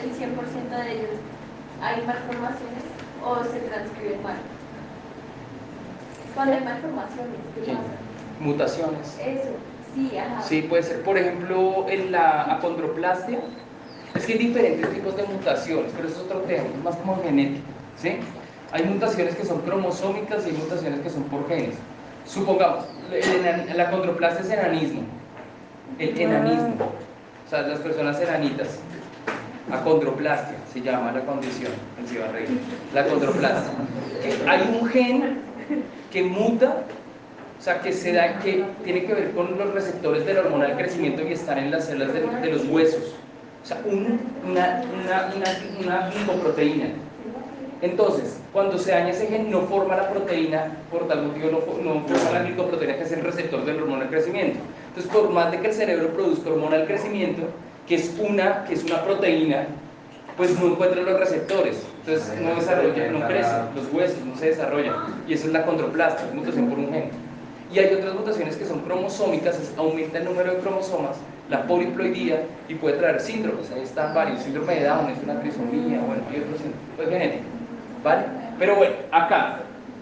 [0.02, 1.10] el 100% de ellos,
[1.82, 2.84] ¿hay malformaciones
[3.24, 4.36] o se transcriben mal?
[6.34, 7.82] Cuando hay malformaciones, ¿qué pasa?
[8.40, 9.18] Mutaciones.
[9.20, 9.50] Eso,
[9.94, 10.42] sí, ajá.
[10.42, 13.40] Sí, puede ser, por ejemplo, en la acondroplastia.
[14.14, 17.20] Es que hay diferentes tipos de mutaciones, pero eso es otro tema, es más como
[17.22, 17.66] genético.
[18.00, 18.16] ¿sí?
[18.72, 21.76] Hay mutaciones que son cromosómicas y hay mutaciones que son por genes.
[22.26, 22.84] Supongamos,
[23.74, 25.02] la acondroplastia es enanismo.
[25.98, 26.92] El enanismo.
[27.46, 28.78] O sea, las personas enanitas.
[29.70, 31.72] Acondroplastia se llama la condición.
[32.32, 32.48] reír.
[32.94, 33.72] La acondroplastia.
[34.22, 35.38] Que hay un gen
[36.10, 36.82] que muta
[37.58, 40.66] o sea, que se da, que tiene que ver con los receptores de la hormona
[40.68, 43.14] del crecimiento y están en las células de, de los huesos.
[43.64, 46.86] O sea, un- una, una, una, una glicoproteína.
[47.80, 51.80] Entonces, cuando se daña ese gen, no forma la proteína, por tal motivo no, fo-
[51.80, 54.58] no forma la glicoproteína, que es el receptor de la hormona del crecimiento.
[54.88, 57.42] Entonces, por más de que el cerebro produzca hormona del crecimiento,
[57.86, 59.66] que es una, que es una proteína,
[60.36, 61.84] pues no encuentra los receptores.
[62.00, 64.94] Entonces, no desarrolla, no crece, los huesos no se desarrollan.
[65.28, 67.10] Y eso es la condroplastia, es mutación por un gen.
[67.72, 71.16] Y hay otras mutaciones que son cromosómicas, es- aumenta el número de cromosomas,
[71.48, 73.70] la poliploidía y puede traer síndromes.
[73.70, 77.44] Ahí están varios, síndrome de Down, es una trisomía, bueno, hay otros síndromes, pues genético.
[78.02, 78.24] ¿Vale?
[78.58, 79.60] Pero bueno, acá,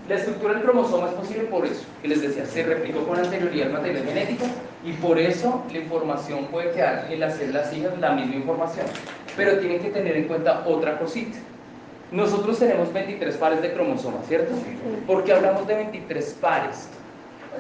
[0.09, 3.67] la estructura del cromosoma es posible por eso, que les decía, se replicó con anterioridad
[3.67, 4.45] al material genético
[4.85, 8.87] y por eso la información puede quedar en las células hijas la misma información.
[9.37, 11.37] Pero tienen que tener en cuenta otra cosita.
[12.13, 14.55] Nosotros tenemos 23 pares de cromosomas, ¿cierto?
[15.07, 16.89] ¿Por qué hablamos de 23 pares?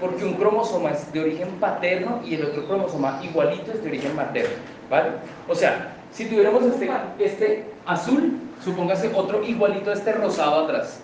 [0.00, 4.14] Porque un cromosoma es de origen paterno y el otro cromosoma igualito es de origen
[4.14, 4.54] materno,
[4.88, 5.10] ¿vale?
[5.48, 11.00] O sea, si tuviéramos este, este azul, supóngase otro igualito a este rosado atrás.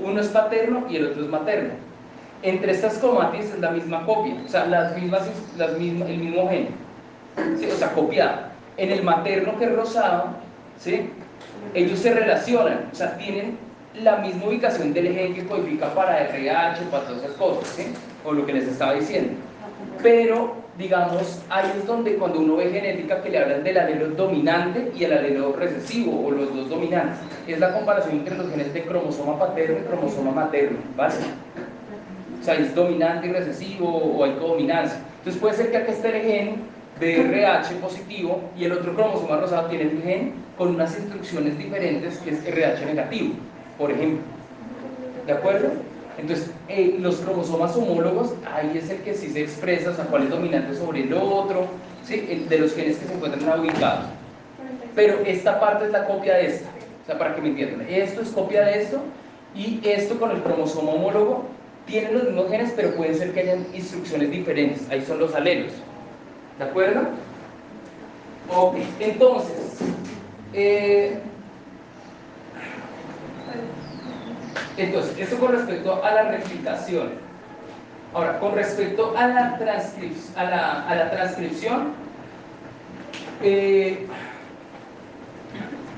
[0.00, 1.74] Uno es paterno y el otro es materno.
[2.42, 5.22] Entre estas cromátides es la misma copia, o sea, las mismas,
[5.56, 6.68] las mismas, el mismo gen,
[7.58, 7.66] ¿sí?
[7.66, 8.48] o sea, copiado.
[8.76, 10.26] En el materno que es rosado,
[10.78, 11.10] ¿sí?
[11.72, 13.56] ellos se relacionan, o sea, tienen
[13.94, 17.94] la misma ubicación del gen que codifica para RH, para todas esas cosas, ¿sí?
[18.24, 19.32] o lo que les estaba diciendo.
[20.02, 24.90] Pero, digamos, ahí es donde cuando uno ve genética que le hablan del alelo dominante
[24.94, 28.82] y el alelo recesivo, o los dos dominantes, es la comparación entre los genes de
[28.82, 31.14] cromosoma paterno y cromosoma materno, ¿vale?
[32.40, 34.98] O sea, es dominante y recesivo o hay codominancia.
[35.18, 36.56] Entonces puede ser que acá esté el gen
[37.00, 42.18] de RH positivo y el otro cromosoma rosado tiene el gen con unas instrucciones diferentes
[42.18, 43.34] que es RH negativo,
[43.78, 44.22] por ejemplo.
[45.26, 45.68] ¿De acuerdo?
[46.18, 50.24] Entonces, eh, los cromosomas homólogos, ahí es el que sí se expresa, o sea, cuál
[50.24, 51.66] es dominante sobre el otro,
[52.04, 52.46] ¿sí?
[52.48, 54.06] De los genes que se encuentran ubicados.
[54.94, 56.68] Pero esta parte es la copia de esta,
[57.02, 57.86] o sea, para que me entiendan.
[57.88, 59.02] Esto es copia de esto
[59.54, 61.44] y esto con el cromosoma homólogo
[61.86, 64.88] tiene los mismos genes, pero puede ser que hayan instrucciones diferentes.
[64.90, 65.72] Ahí son los alelos.
[66.58, 67.02] ¿De acuerdo?
[68.54, 69.78] Ok, entonces,
[70.52, 71.18] eh,
[74.76, 77.10] entonces, esto con respecto a la replicación.
[78.12, 81.92] Ahora, con respecto a la, transcripción,
[83.42, 84.06] eh,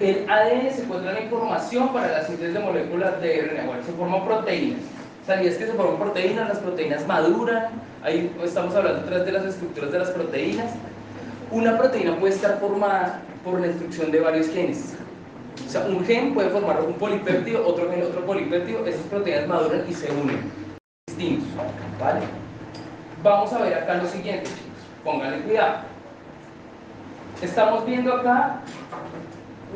[0.01, 3.67] el ADN se encuentra la información para la síntesis de moléculas de RNA.
[3.67, 4.81] Bueno, se forman proteínas.
[5.27, 6.49] ¿Sabías que se forman proteínas?
[6.49, 7.69] Las proteínas maduran.
[8.03, 10.73] Ahí estamos hablando vez de las estructuras de las proteínas.
[11.51, 14.95] Una proteína puede estar formada por la instrucción de varios genes.
[15.65, 18.87] O sea, un gen puede formar un polipéptido, otro gen, otro polipéptido.
[18.87, 20.51] Esas proteínas maduran y se unen.
[21.07, 21.49] Distintos.
[22.01, 22.21] ¿Vale?
[23.23, 24.83] Vamos a ver acá lo siguiente, chicos.
[25.05, 25.79] Pónganle cuidado.
[27.41, 28.61] estamos viendo acá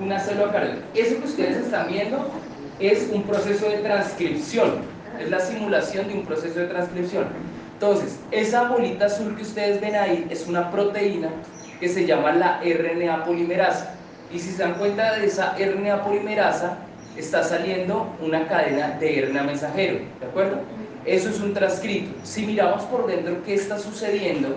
[0.01, 0.83] una célula cariota.
[0.95, 2.31] Eso que ustedes están viendo
[2.79, 4.81] es un proceso de transcripción,
[5.19, 7.27] es la simulación de un proceso de transcripción.
[7.75, 11.31] Entonces, esa bolita azul que ustedes ven ahí es una proteína
[11.79, 13.95] que se llama la RNA polimerasa.
[14.33, 16.79] Y si se dan cuenta de esa RNA polimerasa,
[17.17, 20.59] está saliendo una cadena de RNA mensajero, ¿de acuerdo?
[21.05, 22.13] Eso es un transcrito.
[22.23, 24.57] Si miramos por dentro qué está sucediendo,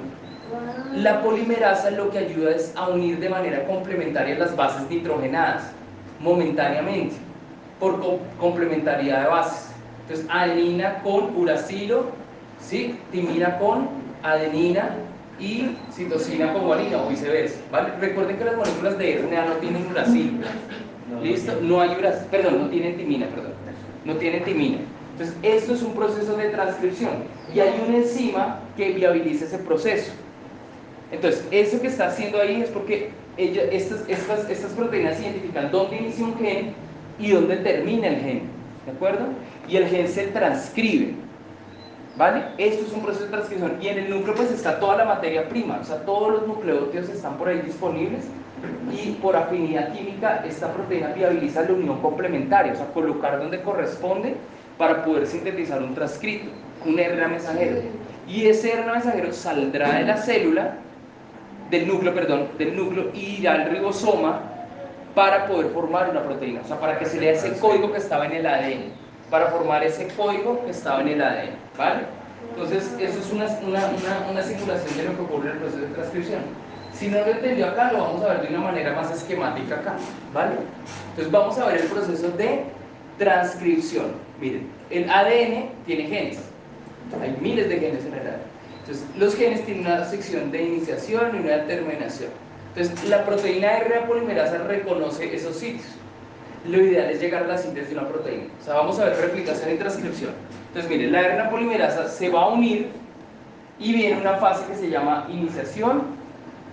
[0.94, 5.64] la polimerasa lo que ayuda es a unir de manera complementaria las bases nitrogenadas,
[6.20, 7.16] momentáneamente,
[7.80, 8.00] por
[8.40, 9.72] complementariedad de bases.
[10.02, 12.12] Entonces, adenina con uracilo,
[12.60, 13.00] ¿sí?
[13.12, 13.88] timina con
[14.22, 14.96] adenina
[15.39, 17.60] y citosina con guanina o viceversa.
[17.72, 17.89] ¿vale?
[18.00, 20.32] Recuerden que las moléculas de RNA no tienen uracilo.
[21.22, 21.60] ¿Listo?
[21.62, 23.54] No hay uracilo, perdón, no tienen timina, perdón.
[24.06, 24.78] No tienen timina.
[25.13, 27.12] Entonces, esto es un proceso de transcripción
[27.54, 30.12] y hay una enzima que viabiliza ese proceso.
[31.12, 36.26] Entonces, eso que está haciendo ahí es porque estas, estas, estas proteínas identifican dónde inicia
[36.26, 36.74] un gen
[37.19, 38.41] y dónde termina el gen,
[38.86, 39.28] ¿de acuerdo?
[39.67, 41.13] Y el gen se transcribe,
[42.15, 42.43] ¿vale?
[42.58, 43.78] Esto es un proceso de transcripción.
[43.82, 47.10] Y en el núcleo pues está toda la materia prima, o sea, todos los nucleótidos
[47.10, 48.26] están por ahí disponibles.
[48.93, 54.38] Y por afinidad química esta proteína viabiliza la unión complementaria, o sea, colocar donde corresponde
[54.78, 56.49] para poder sintetizar un transcrito,
[56.86, 57.82] un RNA mensajero.
[58.26, 60.76] Y ese RNA mensajero saldrá de la célula,
[61.69, 64.41] del núcleo, perdón, del núcleo y irá al ribosoma
[65.13, 68.26] para poder formar una proteína, o sea, para que se lea ese código que estaba
[68.26, 69.03] en el ADN,
[69.34, 72.04] para formar ese código que estaba en el ADN, ¿vale?
[72.52, 75.88] Entonces, eso es una, una, una, simulación de lo que ocurre en el proceso de
[75.88, 76.41] transcripción.
[76.93, 79.96] Si no lo entendió acá, lo vamos a ver de una manera más esquemática acá,
[80.36, 80.52] ¿vale?
[81.10, 82.63] Entonces, vamos a ver el proceso de
[83.17, 84.12] transcripción.
[84.39, 86.38] Miren, el ADN tiene genes,
[87.19, 88.41] hay miles de genes en el ADN.
[88.82, 92.30] Entonces, los genes tienen una sección de iniciación y una terminación.
[92.76, 95.88] Entonces, la proteína RNA polimerasa reconoce esos sitios.
[96.65, 98.45] Lo ideal es llegar a la síntesis de una proteína.
[98.60, 100.32] O sea, vamos a ver replicación y transcripción.
[100.67, 102.88] Entonces, miren, la RNA polimerasa se va a unir
[103.80, 106.04] y viene una fase que se llama iniciación,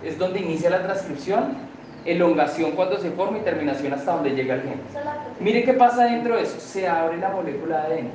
[0.03, 1.57] es donde inicia la transcripción,
[2.05, 4.81] elongación cuando se forma y terminación hasta donde llega el gen.
[5.39, 8.11] Mire qué pasa dentro de eso, se abre la molécula de ADN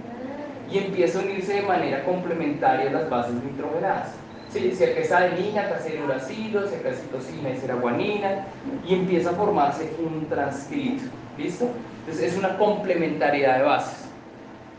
[0.70, 4.12] y empieza a unirse de manera complementaria las bases nitrogenadas.
[4.48, 8.46] Sí, si acá es adenina, acá es uracilo, si acá es citosina, es guanina,
[8.86, 11.04] y empieza a formarse un transcrito.
[11.38, 11.68] ¿Listo?
[12.00, 14.08] Entonces es una complementariedad de bases.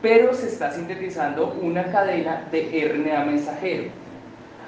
[0.01, 3.85] Pero se está sintetizando una cadena de RNA mensajero.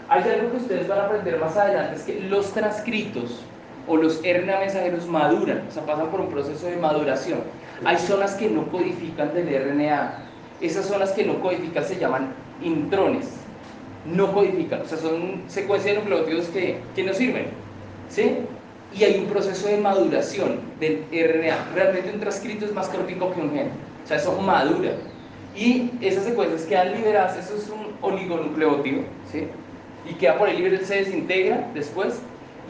[0.07, 3.43] Hay algo que ustedes van a aprender más adelante, es que los transcritos
[3.87, 7.41] o los RNA mensajeros maduran, o sea, pasan por un proceso de maduración.
[7.85, 10.25] Hay zonas que no codifican del RNA.
[10.61, 13.29] Esas zonas que no codifican se llaman intrones.
[14.05, 17.47] No codifican, o sea, son secuencias de nucleótidos que, que no sirven.
[18.09, 18.39] ¿Sí?
[18.93, 21.73] Y hay un proceso de maduración del RNA.
[21.75, 23.69] Realmente un transcrito es más cortico que un gen.
[24.03, 24.91] O sea, eso madura.
[25.55, 29.47] Y esas secuencias quedan liberadas, eso es un oligonucleótido, ¿sí?
[30.09, 32.21] Y queda por ahí libre, se desintegra después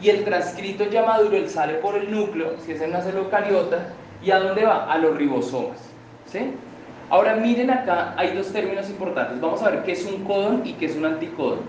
[0.02, 3.28] y el transcrito ya maduro, él sale por el núcleo, si es en una célula
[3.28, 3.88] cariota,
[4.22, 4.90] ¿y a dónde va?
[4.90, 5.78] A los ribosomas.
[6.26, 6.52] ¿sí?
[7.10, 9.40] Ahora miren acá, hay dos términos importantes.
[9.40, 11.60] Vamos a ver qué es un codón y qué es un anticodón.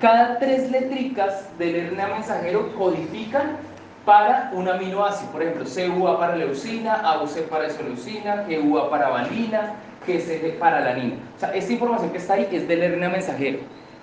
[0.00, 3.56] Cada tres letricas del RNA mensajero codifican
[4.04, 5.32] para un aminoácido.
[5.32, 9.74] Por ejemplo, CUA para leucina, AUC para isoleucina, GUA para valina,
[10.06, 11.16] GC para alanina.
[11.36, 13.60] O sea, esta información que está ahí es del RNA mensajero.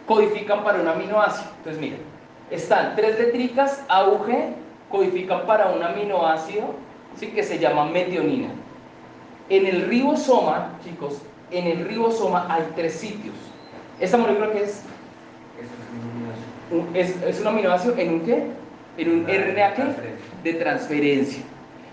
[0.08, 1.52] Codifican para un aminoácido.
[1.58, 2.00] Entonces, miren,
[2.50, 4.56] están tres letricas AUG,
[4.90, 6.74] codifican para un aminoácido
[7.16, 7.28] ¿sí?
[7.28, 8.50] que se llama metionina.
[9.50, 13.36] En el ribosoma, chicos, en el ribosoma hay tres sitios.
[14.00, 14.84] ¿Esta molécula qué es?
[16.94, 18.44] Es, es un aminoácido en un qué?
[18.98, 19.84] En un RNA ¿qué?
[20.44, 21.44] de transferencia.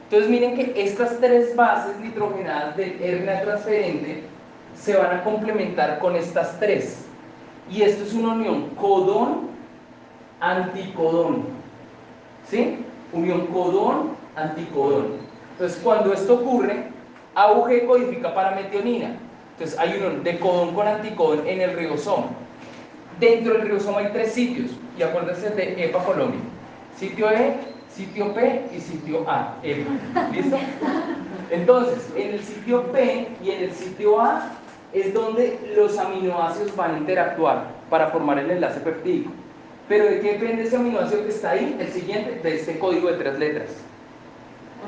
[0.05, 4.23] Entonces miren que estas tres bases nitrogenadas del RNA transferente
[4.75, 7.05] se van a complementar con estas tres.
[7.71, 9.51] Y esto es una unión codón
[10.41, 11.45] anticodón.
[12.49, 12.85] ¿Sí?
[13.13, 15.19] Unión codón-anticodón.
[15.53, 16.85] Entonces, cuando esto ocurre,
[17.35, 19.17] AUG codifica para metionina.
[19.53, 22.29] Entonces, hay unión de codón con anticodón en el ribosoma.
[23.21, 26.41] Dentro del ribosoma hay tres sitios, y acuérdense de EPA Colombia.
[26.97, 27.55] Sitio E,
[27.95, 29.57] sitio P y sitio A.
[29.63, 30.31] EPA.
[30.33, 30.57] ¿Listo?
[31.51, 34.51] Entonces, en el sitio P y en el sitio A
[34.95, 39.31] es donde los aminoácidos van a interactuar para formar el enlace peptídico.
[39.87, 41.77] Pero ¿de qué depende ese aminoácido que está ahí?
[41.79, 43.69] El siguiente, de este código de tres letras.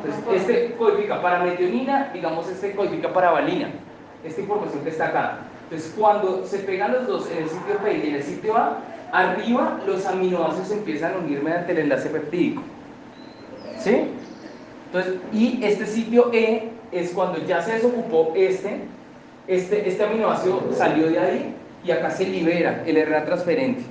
[0.04, 3.68] Entonces, este codifica para metionina, digamos, este codifica para valina.
[4.24, 5.38] Esta información que está acá.
[5.72, 8.80] Entonces, cuando se pegan los dos en el sitio P y en el sitio A,
[9.10, 12.60] arriba los aminoácidos empiezan a unir mediante el enlace peptídico.
[13.78, 14.08] ¿Sí?
[14.86, 18.80] Entonces, y este sitio E es cuando ya se desocupó este,
[19.46, 23.82] este, este aminoácido salió de ahí y acá se libera el RNA transferente.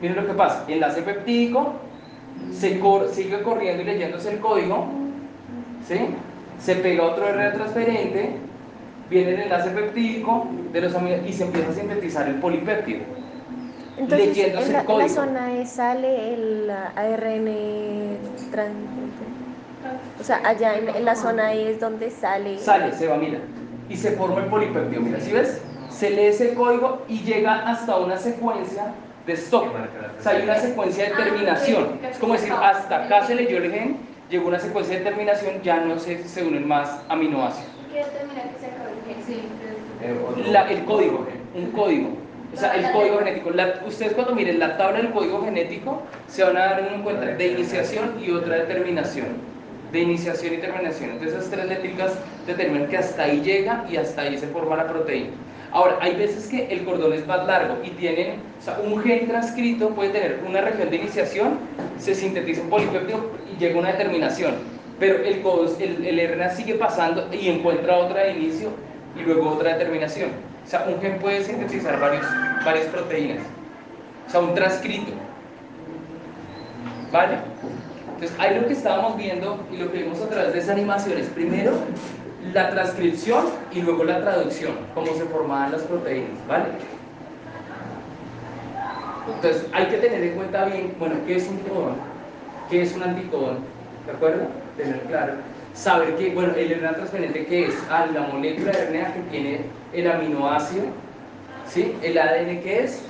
[0.00, 1.74] Miren lo que pasa, enlace peptídico,
[2.50, 2.80] se
[3.12, 4.88] sigue corriendo y leyéndose el código,
[5.86, 5.96] ¿sí?
[6.58, 8.30] se pega otro RNA transferente,
[9.10, 10.94] viene el enlace peptídico de los
[11.26, 13.00] y se empieza a sintetizar el polipéptido.
[13.96, 15.00] Entonces, leyéndose en la, el código.
[15.00, 18.18] En la zona E sale el ARN
[18.50, 19.24] transferente.
[20.20, 22.58] O sea, allá en, la zona E es donde sale.
[22.58, 23.38] Sale, se va, mira.
[23.88, 25.02] Y se forma el polipéptido.
[25.02, 25.60] Mira, ¿sí ves?
[25.90, 28.94] Se lee ese código y llega hasta una secuencia
[29.26, 29.66] de stop.
[30.18, 32.00] O sea, hay una secuencia de ah, terminación.
[32.10, 33.96] Es como decir, hasta acá se leyó el gen,
[34.28, 37.70] llegó una secuencia de terminación, ya no se, se unen más aminoácidos.
[37.92, 38.93] ¿Qué determina que se acabó
[39.28, 40.66] el gen?
[40.68, 40.74] Sí.
[40.74, 42.08] el código, un código.
[42.52, 43.50] O sea, el código genético.
[43.86, 47.46] ustedes cuando miren la tabla del código genético se van a dar en cuenta de
[47.46, 49.54] iniciación y otra de terminación
[49.94, 51.10] de iniciación y terminación.
[51.10, 52.12] Entonces esas tres letricas
[52.46, 55.30] determinan que hasta ahí llega y hasta ahí se forma la proteína.
[55.70, 59.26] Ahora, hay veces que el cordón es más largo y tienen, o sea, un gen
[59.26, 61.58] transcrito puede tener una región de iniciación,
[61.98, 63.20] se sintetiza un polipéptido
[63.52, 64.54] y llega una determinación,
[65.00, 65.42] pero el,
[65.80, 68.70] el, el RNA sigue pasando y encuentra otra de inicio
[69.16, 70.30] y luego otra determinación.
[70.64, 72.26] O sea, un gen puede sintetizar varios,
[72.64, 73.44] varias proteínas.
[74.26, 75.12] O sea, un transcrito.
[77.12, 77.36] ¿Vale?
[78.14, 81.18] Entonces, ahí lo que estábamos viendo y lo que vimos a través de esa animación
[81.18, 81.72] es primero
[82.52, 86.66] la transcripción y luego la traducción, cómo se formaban las proteínas, ¿vale?
[89.26, 91.94] Entonces, hay que tener en cuenta bien, bueno, qué es un codón,
[92.68, 93.58] qué es un anticodón,
[94.06, 94.46] ¿de acuerdo?
[94.76, 95.34] Tener claro.
[95.74, 97.74] Saber que, bueno, el RNA transferente, ¿qué es?
[97.90, 99.60] Ah, la molécula de RNA que tiene
[99.92, 100.84] el aminoácido,
[101.68, 101.94] ¿sí?
[102.02, 103.02] El ADN, ¿qué es?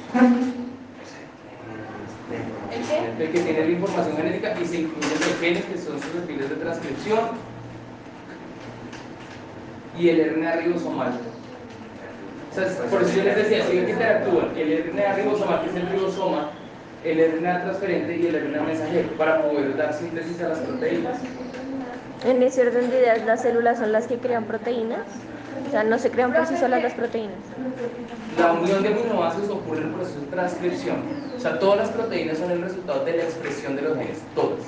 [3.19, 6.57] ¿El que tiene la información genética y se incluyen los genes que son susceptibles de
[6.57, 7.21] transcripción
[9.99, 11.13] y el RNA ribosomal.
[12.51, 15.77] O sea, por eso yo les decía, si que interactúan el RNA ribosomal, que es
[15.77, 16.51] el ribosoma,
[17.05, 21.19] el RNA transferente y el RNA mensajero, para poder dar síntesis a las proteínas.
[22.25, 25.07] En ese orden de ideas, las células son las que crean proteínas.
[25.69, 27.37] O sea, no se crean por sí solas las proteínas.
[28.39, 30.97] La unión de aminoácidos ocurre en el proceso de transcripción.
[31.37, 34.61] O sea, todas las proteínas son el resultado de la expresión de los genes, todas.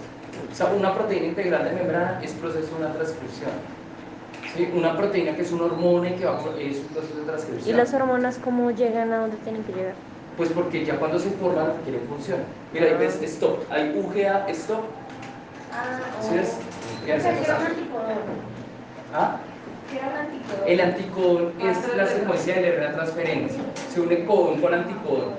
[0.51, 3.51] O sea, una proteína integral de membrana es proceso de una transcripción.
[4.55, 4.69] ¿Sí?
[4.75, 7.75] Una proteína que es una hormona y que va por, es un proceso de transcripción.
[7.75, 9.95] ¿Y las hormonas cómo llegan a donde tienen que llegar?
[10.37, 12.40] Pues porque ya cuando se forman quieren función.
[12.73, 14.85] Mira, ahí ves stop, hay UGA stop.
[16.23, 16.57] ¿Sí ves?
[19.15, 19.37] ¿Ah?
[20.67, 23.55] El anticodón es la secuencia de RNA transferente.
[23.93, 25.35] Se une codón con anticodón.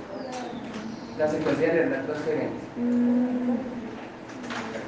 [1.17, 2.55] La secuencia de RNA transferente.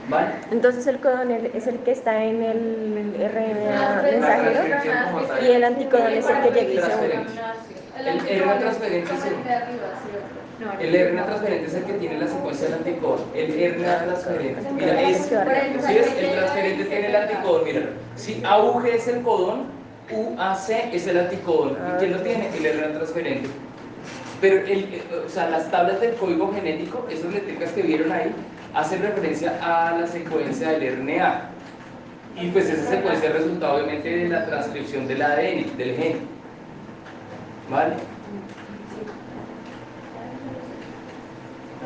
[0.08, 0.30] ¿Vale?
[0.52, 4.62] Entonces el codón es el que está en el RNA mensajero
[5.44, 10.38] y el anticodón es el que llega y se El RNA transferente es el
[10.80, 13.19] el RNA transferente es el que tiene la secuencia del anticodón.
[13.34, 17.82] El RNA transferente, mira, es, ¿sí el transferente tiene el anticodón, mira.
[18.15, 19.65] Si AUG es el codón,
[20.12, 21.78] UAC es el anticodón.
[21.95, 22.50] ¿Y quién lo tiene?
[22.58, 23.50] El RNA transferente.
[24.41, 28.32] Pero el, o sea, las tablas del código genético, esas letricas que vieron ahí,
[28.74, 31.50] hacen referencia a la secuencia del RNA.
[32.36, 36.19] Y pues esa secuencia es resultado obviamente de la transcripción del ADN, del gen.
[37.69, 37.95] ¿Vale?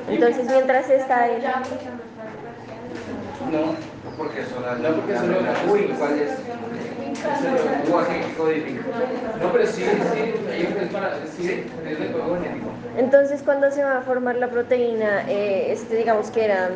[0.10, 1.44] Entonces, mientras está él.
[3.52, 3.76] No,
[4.18, 4.76] porque solo.
[4.78, 5.38] No, porque solo.
[5.72, 6.32] Uy, ¿cuál es?
[7.24, 8.82] El lenguaje codifica.
[9.42, 10.36] No, pero sí, sí,
[10.82, 11.16] es para.
[11.38, 12.70] Sí, es de código genético.
[12.98, 16.70] Entonces, cuando se va a formar la proteína, eh, este, digamos que era.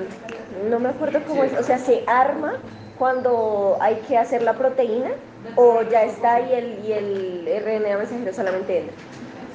[0.69, 1.53] No me acuerdo cómo es.
[1.53, 2.53] O sea, se arma
[2.97, 5.11] cuando hay que hacer la proteína
[5.55, 8.95] o ya está ahí el, y el RNA mensajero solamente entra.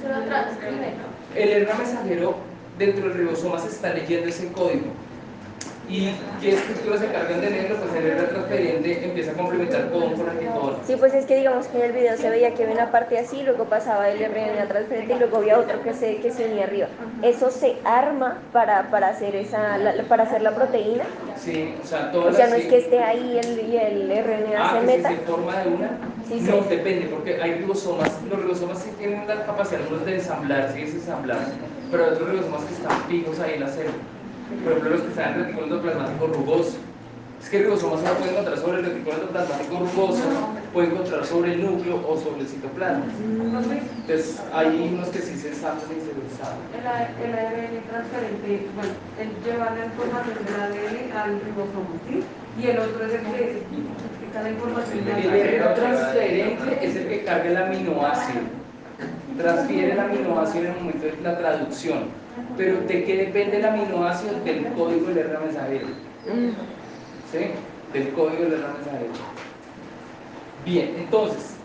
[0.01, 1.35] Solo transcribe, ¿no?
[1.35, 4.87] El RNA mensajero dentro del ribosoma se está leyendo ese código.
[5.89, 6.09] ¿Y
[6.41, 7.75] qué estructuras se cargan de negro?
[7.75, 10.77] Pues el RNA transferente empieza a complementar con anticodón.
[10.87, 13.19] Sí, pues es que digamos que en el video se veía que había una parte
[13.19, 16.63] así, luego pasaba el RNA transferente y luego había otro que se, que se unía
[16.63, 16.87] arriba.
[17.21, 21.03] ¿Eso se arma para, para, hacer, esa, la, para hacer la proteína?
[21.37, 24.57] Sí, o sea, todas O sea, no es que esté ahí el, y el RNA
[24.57, 25.09] ah, se meta.
[25.09, 25.89] se forma de una?
[26.29, 30.83] Sí, no, depende, porque hay ribosomas, los ribosomas sí tienen la capacidad de ensamblar, sí
[30.83, 30.95] es
[31.93, 33.93] pero otros ribosomas que están fijos ahí en la célula.
[34.63, 36.77] Por ejemplo, los que están en retículo endoplasmático rugoso,
[37.39, 40.23] Es que el ribosoma se puede encontrar sobre el retículo endoplasmático rugoso,
[40.73, 43.05] puede encontrar sobre el núcleo o sobre el citoplasma.
[44.01, 46.57] Entonces, hay unos que sí se están insertados.
[46.73, 52.23] El, el ARN transferente, bueno, el lleva la información del ADN al ribosoma, ¿sí?
[52.57, 57.23] Y el otro es el que, que cada información El RNA transferente es el que
[57.23, 58.62] carga el aminoácido.
[59.37, 62.03] Transfiere el aminoácido en el momento de la traducción.
[62.57, 64.39] Pero ¿de qué depende el aminoácido?
[64.43, 65.87] Del código del RNA mensajero.
[67.31, 67.39] ¿Sí?
[67.93, 69.11] Del código del RNA mensajero.
[70.65, 71.55] Bien, entonces,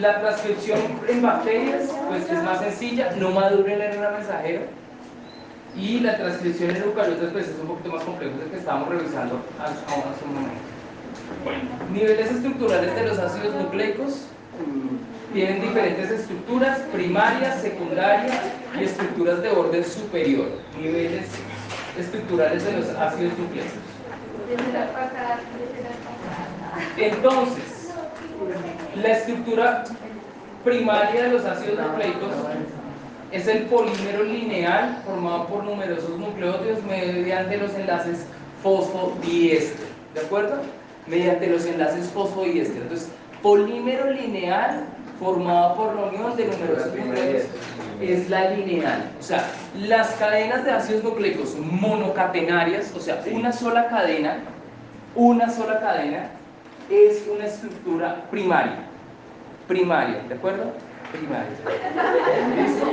[0.00, 4.62] la transcripción en bacterias pues es más sencilla, no madura el RNA mensajero.
[5.76, 9.40] Y la transcripción en eucariotas pues es un poquito más complejo del que estábamos revisando
[9.60, 10.60] hace un momento.
[11.42, 11.62] Bueno,
[11.92, 14.26] niveles estructurales de los ácidos nucleicos
[15.32, 18.40] tienen diferentes estructuras, primarias, secundarias
[18.78, 20.46] y estructuras de orden superior.
[20.80, 21.26] Niveles
[21.98, 23.72] estructurales de los ácidos nucleicos.
[26.96, 27.90] Entonces,
[29.02, 29.84] la estructura
[30.64, 32.30] primaria de los ácidos nucleicos
[33.32, 38.24] es el polímero lineal formado por numerosos nucleótidos mediante los enlaces
[38.62, 39.86] fosfodiéster.
[40.14, 40.60] ¿De acuerdo?
[41.08, 42.82] Mediante los enlaces fosfodiéster.
[42.82, 43.08] Entonces,
[43.44, 44.86] polímero lineal
[45.20, 47.44] formado por la unión de numerosos nucleótidos
[48.00, 49.10] es la lineal.
[49.20, 49.44] O sea,
[49.78, 54.38] las cadenas de ácidos nucleicos monocatenarias, o sea, una sola cadena,
[55.14, 56.30] una sola cadena,
[56.90, 58.78] es una estructura primaria.
[59.68, 60.72] Primaria, ¿de acuerdo?
[61.12, 61.50] Primaria.
[62.56, 62.86] ¿Listo?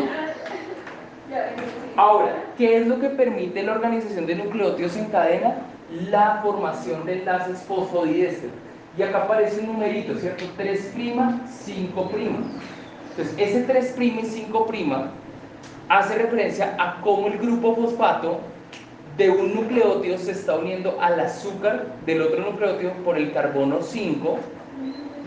[1.95, 5.55] Ahora, ¿qué es lo que permite la organización de nucleótidos en cadena?
[6.09, 8.49] La formación de enlaces fosfodiéster.
[8.97, 10.45] Y acá aparece un numerito, ¿cierto?
[10.57, 11.39] 3', 5'.
[13.11, 15.07] Entonces, ese 3' y 5'
[15.89, 18.39] hace referencia a cómo el grupo fosfato
[19.17, 24.37] de un nucleótido se está uniendo al azúcar del otro nucleótido por el carbono 5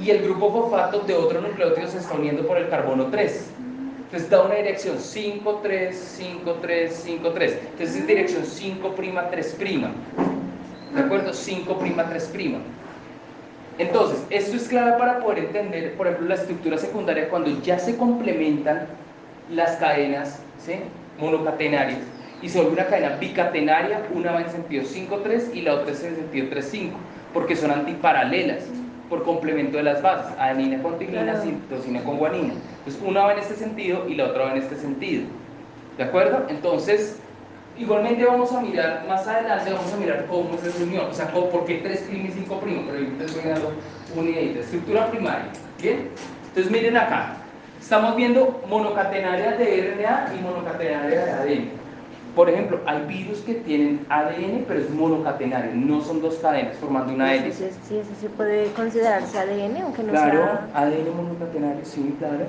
[0.03, 3.51] y el grupo fosfato de otro nucleótido se está uniendo por el carbono 3.
[4.05, 7.59] Entonces da una dirección 5, 3, 5, 3, 5, 3.
[7.73, 9.93] Entonces es dirección 5', 3'.
[10.95, 11.33] ¿De acuerdo?
[11.33, 12.61] 5', 3'.
[13.79, 17.97] Entonces, esto es clave para poder entender, por ejemplo, la estructura secundaria cuando ya se
[17.97, 18.87] complementan
[19.51, 20.75] las cadenas ¿sí?
[21.18, 22.01] monocatenarias
[22.41, 26.05] y se vuelve una cadena bicatenaria, una va en sentido 5-3 y la otra es
[26.05, 26.91] en sentido 3-5,
[27.33, 28.64] porque son antiparalelas
[29.09, 31.43] por complemento de las bases, adenina con tignina, Claro.
[31.43, 32.55] citosina con guanina.
[32.79, 35.25] Entonces, una va en este sentido y la otra va en este sentido.
[35.99, 36.45] ¿De acuerdo?
[36.49, 37.18] Entonces,
[37.79, 41.31] igualmente vamos a mirar, más adelante vamos a mirar cómo es esa unión, o sea,
[41.31, 43.72] cómo, por qué 3' y 5', pero ahorita estoy dando
[44.16, 44.61] una idea.
[44.61, 45.47] Estructura primaria,
[45.81, 46.09] ¿bien?
[46.49, 47.37] Entonces, miren acá,
[47.81, 51.85] estamos viendo monocatenarias de RNA y monocatenarias de ADN.
[52.37, 57.12] Por ejemplo, hay virus que tienen ADN, pero es monocatenario, no son dos cadenas formando
[57.12, 57.66] una hélice.
[57.66, 60.68] Entonces, sí, eso sí puede considerarse ADN, aunque no Claro, sea...
[60.75, 62.47] ADN monocatenario, sí, claro.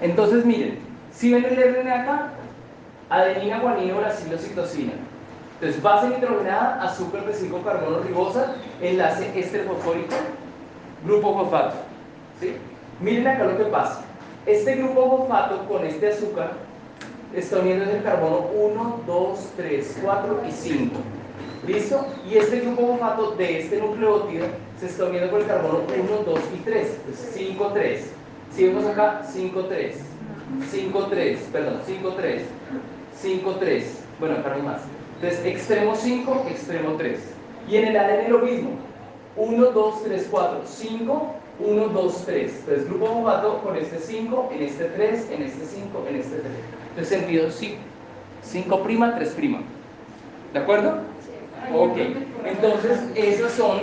[0.00, 0.78] Entonces, miren,
[1.12, 2.32] si ven el RNA acá,
[3.12, 4.92] adenina, guanina, uracilo, citosina.
[5.54, 10.14] Entonces, base nitrogenada, azúcar de 5 carbono ribosa, enlace éster fosfórico,
[11.04, 11.76] grupo fosfato.
[12.40, 12.56] ¿sí?
[13.00, 14.02] Miren acá lo que pasa.
[14.46, 16.52] Este grupo fosfato con este azúcar
[17.34, 20.96] está uniéndose el carbono 1, 2, 3, 4 y 5.
[21.66, 22.06] ¿Listo?
[22.28, 24.46] Y este grupo fosfato de este nucleótido
[24.80, 26.88] se está uniendo con el carbono 1, 2 y 3.
[27.06, 28.12] Entonces 5, 3.
[28.52, 29.96] Si vemos acá, 5, 3.
[30.70, 32.42] 5, 3, perdón, 5, 3.
[33.22, 34.04] 5, 3.
[34.18, 34.82] Bueno, acá no hay más.
[35.16, 37.20] Entonces, extremo 5, extremo 3.
[37.68, 38.70] Y en el ADN lo mismo.
[39.36, 42.52] 1, 2, 3, 4, 5, 1, 2, 3.
[42.58, 46.52] Entonces, grupo fosfato con este 5, en este 3, en este 5, en este 3.
[46.90, 47.76] Entonces, sentido 5.
[48.42, 49.64] 5', 3'.
[50.52, 50.98] ¿De acuerdo?
[51.72, 51.96] Ok.
[52.44, 53.80] Entonces, esas son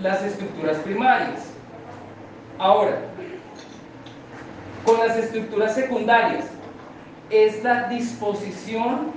[0.00, 1.48] las estructuras primarias.
[2.58, 2.98] Ahora,
[4.84, 6.46] con las estructuras secundarias,
[7.32, 9.12] es la disposición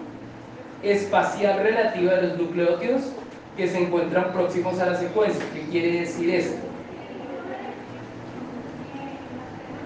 [0.82, 3.01] espacial relativa de los nucleótidos
[3.57, 5.43] que se encuentran próximos a la secuencia.
[5.53, 6.57] ¿Qué quiere decir esto?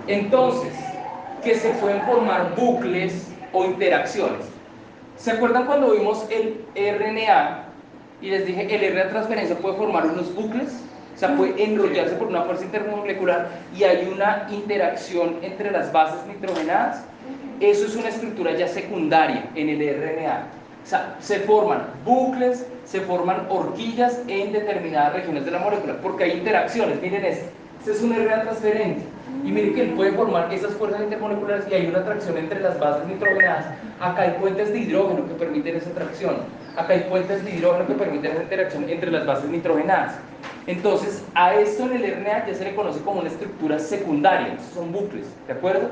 [0.08, 0.74] Entonces,
[1.44, 4.46] que se pueden formar bucles o interacciones.
[5.18, 7.66] ¿Se acuerdan cuando vimos el RNA
[8.22, 10.82] y les dije el RNA transferencia puede formar unos bucles?
[11.16, 16.26] O sea, puede enrollarse por una fuerza intermolecular y hay una interacción entre las bases
[16.28, 17.04] nitrogenadas.
[17.60, 20.48] Eso es una estructura ya secundaria en el RNA.
[20.84, 26.24] O sea, se forman bucles, se forman horquillas en determinadas regiones de la molécula, porque
[26.24, 27.02] hay interacciones.
[27.02, 27.50] Miren este,
[27.80, 29.04] este es un RNA transferente.
[29.44, 32.80] Y mire que él puede formar esas fuerzas intermoleculares y hay una atracción entre las
[32.80, 33.66] bases nitrogenadas.
[34.00, 36.38] Acá hay puentes de hidrógeno que permiten esa atracción.
[36.76, 40.16] Acá hay puentes de hidrógeno que permiten esa interacción entre las bases nitrogenadas.
[40.68, 44.92] Entonces, a esto en el RNA ya se le conoce como una estructura secundaria, son
[44.92, 45.90] bucles, ¿de acuerdo?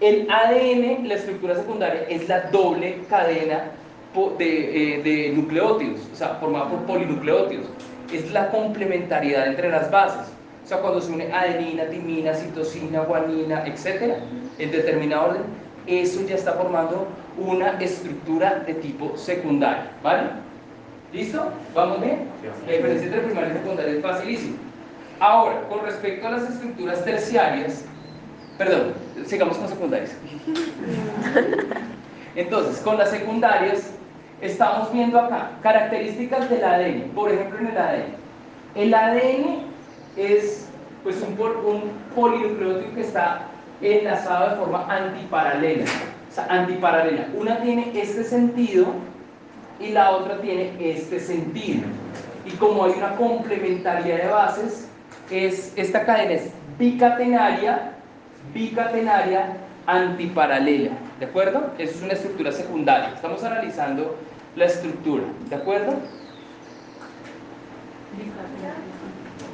[0.00, 3.64] El ADN, la estructura secundaria, es la doble cadena
[4.38, 7.66] de, eh, de nucleótidos, o sea, formada por polinucleótidos.
[8.12, 10.32] Es la complementariedad entre las bases.
[10.64, 14.14] O sea, cuando se une adenina, timina, citosina, guanina, etc.,
[14.58, 15.42] en determinado orden,
[15.86, 20.28] eso ya está formando una estructura de tipo secundario, ¿vale?
[21.12, 21.50] ¿Listo?
[21.74, 22.28] ¿Vamos bien?
[22.66, 24.56] La diferencia entre primaria y secundaria es facilísima.
[25.18, 27.84] Ahora, con respecto a las estructuras terciarias,
[28.60, 28.92] perdón,
[29.24, 30.10] sigamos con secundarias.
[32.36, 33.90] Entonces, con las secundarias,
[34.42, 37.10] estamos viendo acá características del ADN.
[37.14, 38.04] Por ejemplo, en el ADN.
[38.74, 39.62] El ADN
[40.18, 40.68] es
[41.02, 43.46] pues, un, un que está
[43.80, 45.86] enlazado de forma antiparalela.
[46.30, 47.28] O sea, antiparalela.
[47.38, 48.88] Una tiene este sentido
[49.80, 51.84] y la otra tiene este sentido.
[52.44, 54.86] Y como hay una complementariedad de bases,
[55.30, 57.89] es, esta cadena es bicatenaria,
[58.52, 60.92] bicatenaria antiparalela.
[61.18, 61.72] ¿De acuerdo?
[61.78, 63.10] Eso es una estructura secundaria.
[63.14, 64.16] Estamos analizando
[64.56, 65.24] la estructura.
[65.48, 65.94] ¿De acuerdo?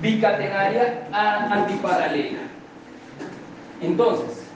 [0.00, 2.38] Bicatenaria antiparalela.
[3.80, 4.46] Entonces,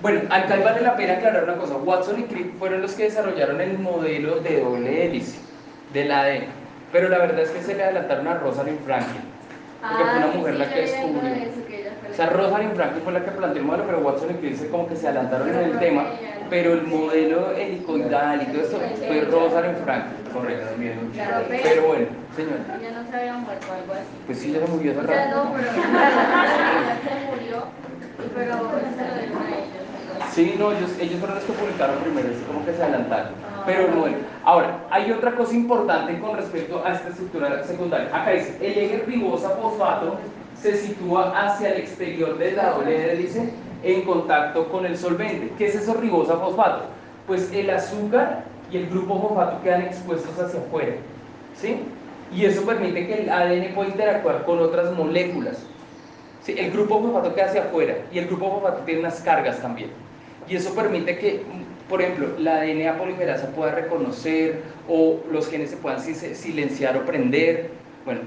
[0.00, 1.76] bueno, acá vale la pena aclarar una cosa.
[1.76, 5.38] Watson y Crick fueron los que desarrollaron el modelo de doble hélice
[5.92, 6.44] del ADN.
[6.92, 9.22] Pero la verdad es que se le adelantaron a Rosalind Franklin.
[9.80, 11.65] Porque fue una mujer la que descubrió.
[12.16, 14.88] O sea, Rosalind Franklin fue la que planteó el modelo, pero Watson y Crick como
[14.88, 16.06] que se adelantaron en el tema.
[16.48, 20.66] Pero el modelo helicoidal y todo eso fue Rosalind Franklin, correcto.
[21.62, 22.80] Pero bueno, señora.
[22.80, 24.04] Ya no se había muerto algo así.
[24.24, 25.44] Pues sí, ya se murió hace rato.
[25.44, 25.72] no, pero ya
[27.04, 27.64] se murió,
[28.34, 30.32] pero se lo dieron a ellos.
[30.32, 33.32] Sí, no, ellos, ellos fueron los que publicaron primero, es como que se adelantaron.
[33.44, 33.62] Ah.
[33.66, 38.08] Pero no, bueno, ahora, hay otra cosa importante con respecto a esta estructura secundaria.
[38.08, 40.18] Acá dice, el eje ribosa fosfato
[40.66, 43.50] se sitúa hacia el exterior de la doble hélice
[43.84, 45.52] en contacto con el solvente.
[45.56, 46.86] ¿Qué es eso ribosa fosfato?
[47.26, 50.92] Pues el azúcar y el grupo fosfato quedan expuestos hacia afuera,
[51.52, 51.76] ¿sí?
[52.28, 55.70] Y eso permite que el ADN pueda interactuar con otras moléculas.
[56.40, 59.90] Sí, el grupo fosfato queda hacia afuera y el grupo fosfato tiene unas cargas también.
[60.48, 61.44] Y eso permite que,
[61.88, 67.04] por ejemplo, la DNA polimerasa pueda reconocer o los genes se puedan si- silenciar o
[67.04, 67.70] prender.
[68.04, 68.20] Bueno,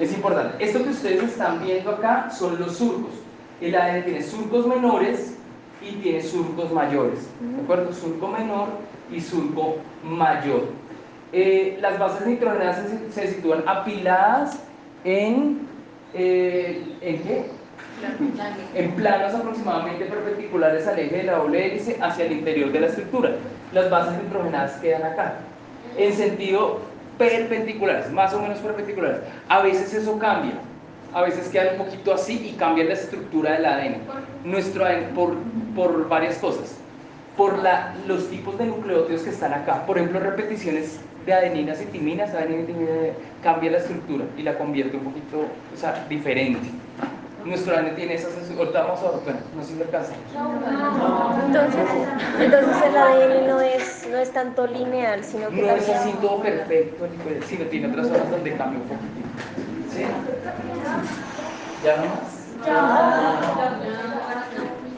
[0.00, 0.64] es importante.
[0.64, 3.12] Esto que ustedes están viendo acá son los surcos.
[3.60, 5.36] El ADN tiene surcos menores
[5.82, 7.28] y tiene surcos mayores.
[7.40, 7.92] ¿De acuerdo?
[7.92, 8.68] Surco menor
[9.12, 10.66] y surco mayor.
[11.32, 14.60] Eh, las bases nitrogenadas se, se sitúan apiladas
[15.04, 15.60] en...
[16.14, 17.58] eh, ¿En qué?
[18.74, 22.86] en planos aproximadamente perpendiculares al eje de la doble hélice hacia el interior de la
[22.86, 23.32] estructura.
[23.72, 25.34] Las bases nitrogenadas quedan acá,
[25.96, 26.80] en sentido
[27.18, 29.18] perpendiculares, más o menos perpendiculares.
[29.48, 30.54] A veces eso cambia,
[31.12, 33.96] a veces queda un poquito así y cambia la estructura del ADN.
[34.44, 35.34] Nuestro ADN por,
[35.74, 36.76] por varias cosas.
[37.36, 39.86] Por la, los tipos de nucleótidos que están acá.
[39.86, 42.90] Por ejemplo, repeticiones de adeninas y timinas, adenina y timina,
[43.42, 45.40] cambia la estructura y la convierte un poquito,
[45.74, 46.68] o sea, diferente.
[47.48, 49.80] Nuestro ADN tiene esas, ahorita vamos a bueno, no sé si.
[51.46, 51.88] Entonces,
[52.40, 56.42] entonces el ADN no es, no es tanto lineal, sino que No es así todo
[56.42, 59.28] perfecto, ni puede- sino tiene otras zonas donde cambia un poquitito.
[59.94, 60.02] ¿Sí?
[61.84, 62.38] ¿Ya no más?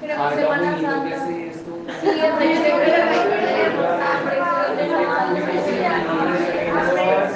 [0.01, 1.31] Queremos Ay, está muy Semana lindo que Santa.
[1.31, 1.71] es esto.
[2.01, 2.71] Sí, es de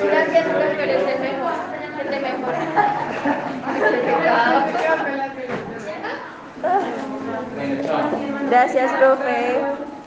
[0.06, 1.52] Gracias, doctor, ese es mejor.
[2.00, 2.54] Ese es mejor.
[8.50, 9.93] Gracias, profe.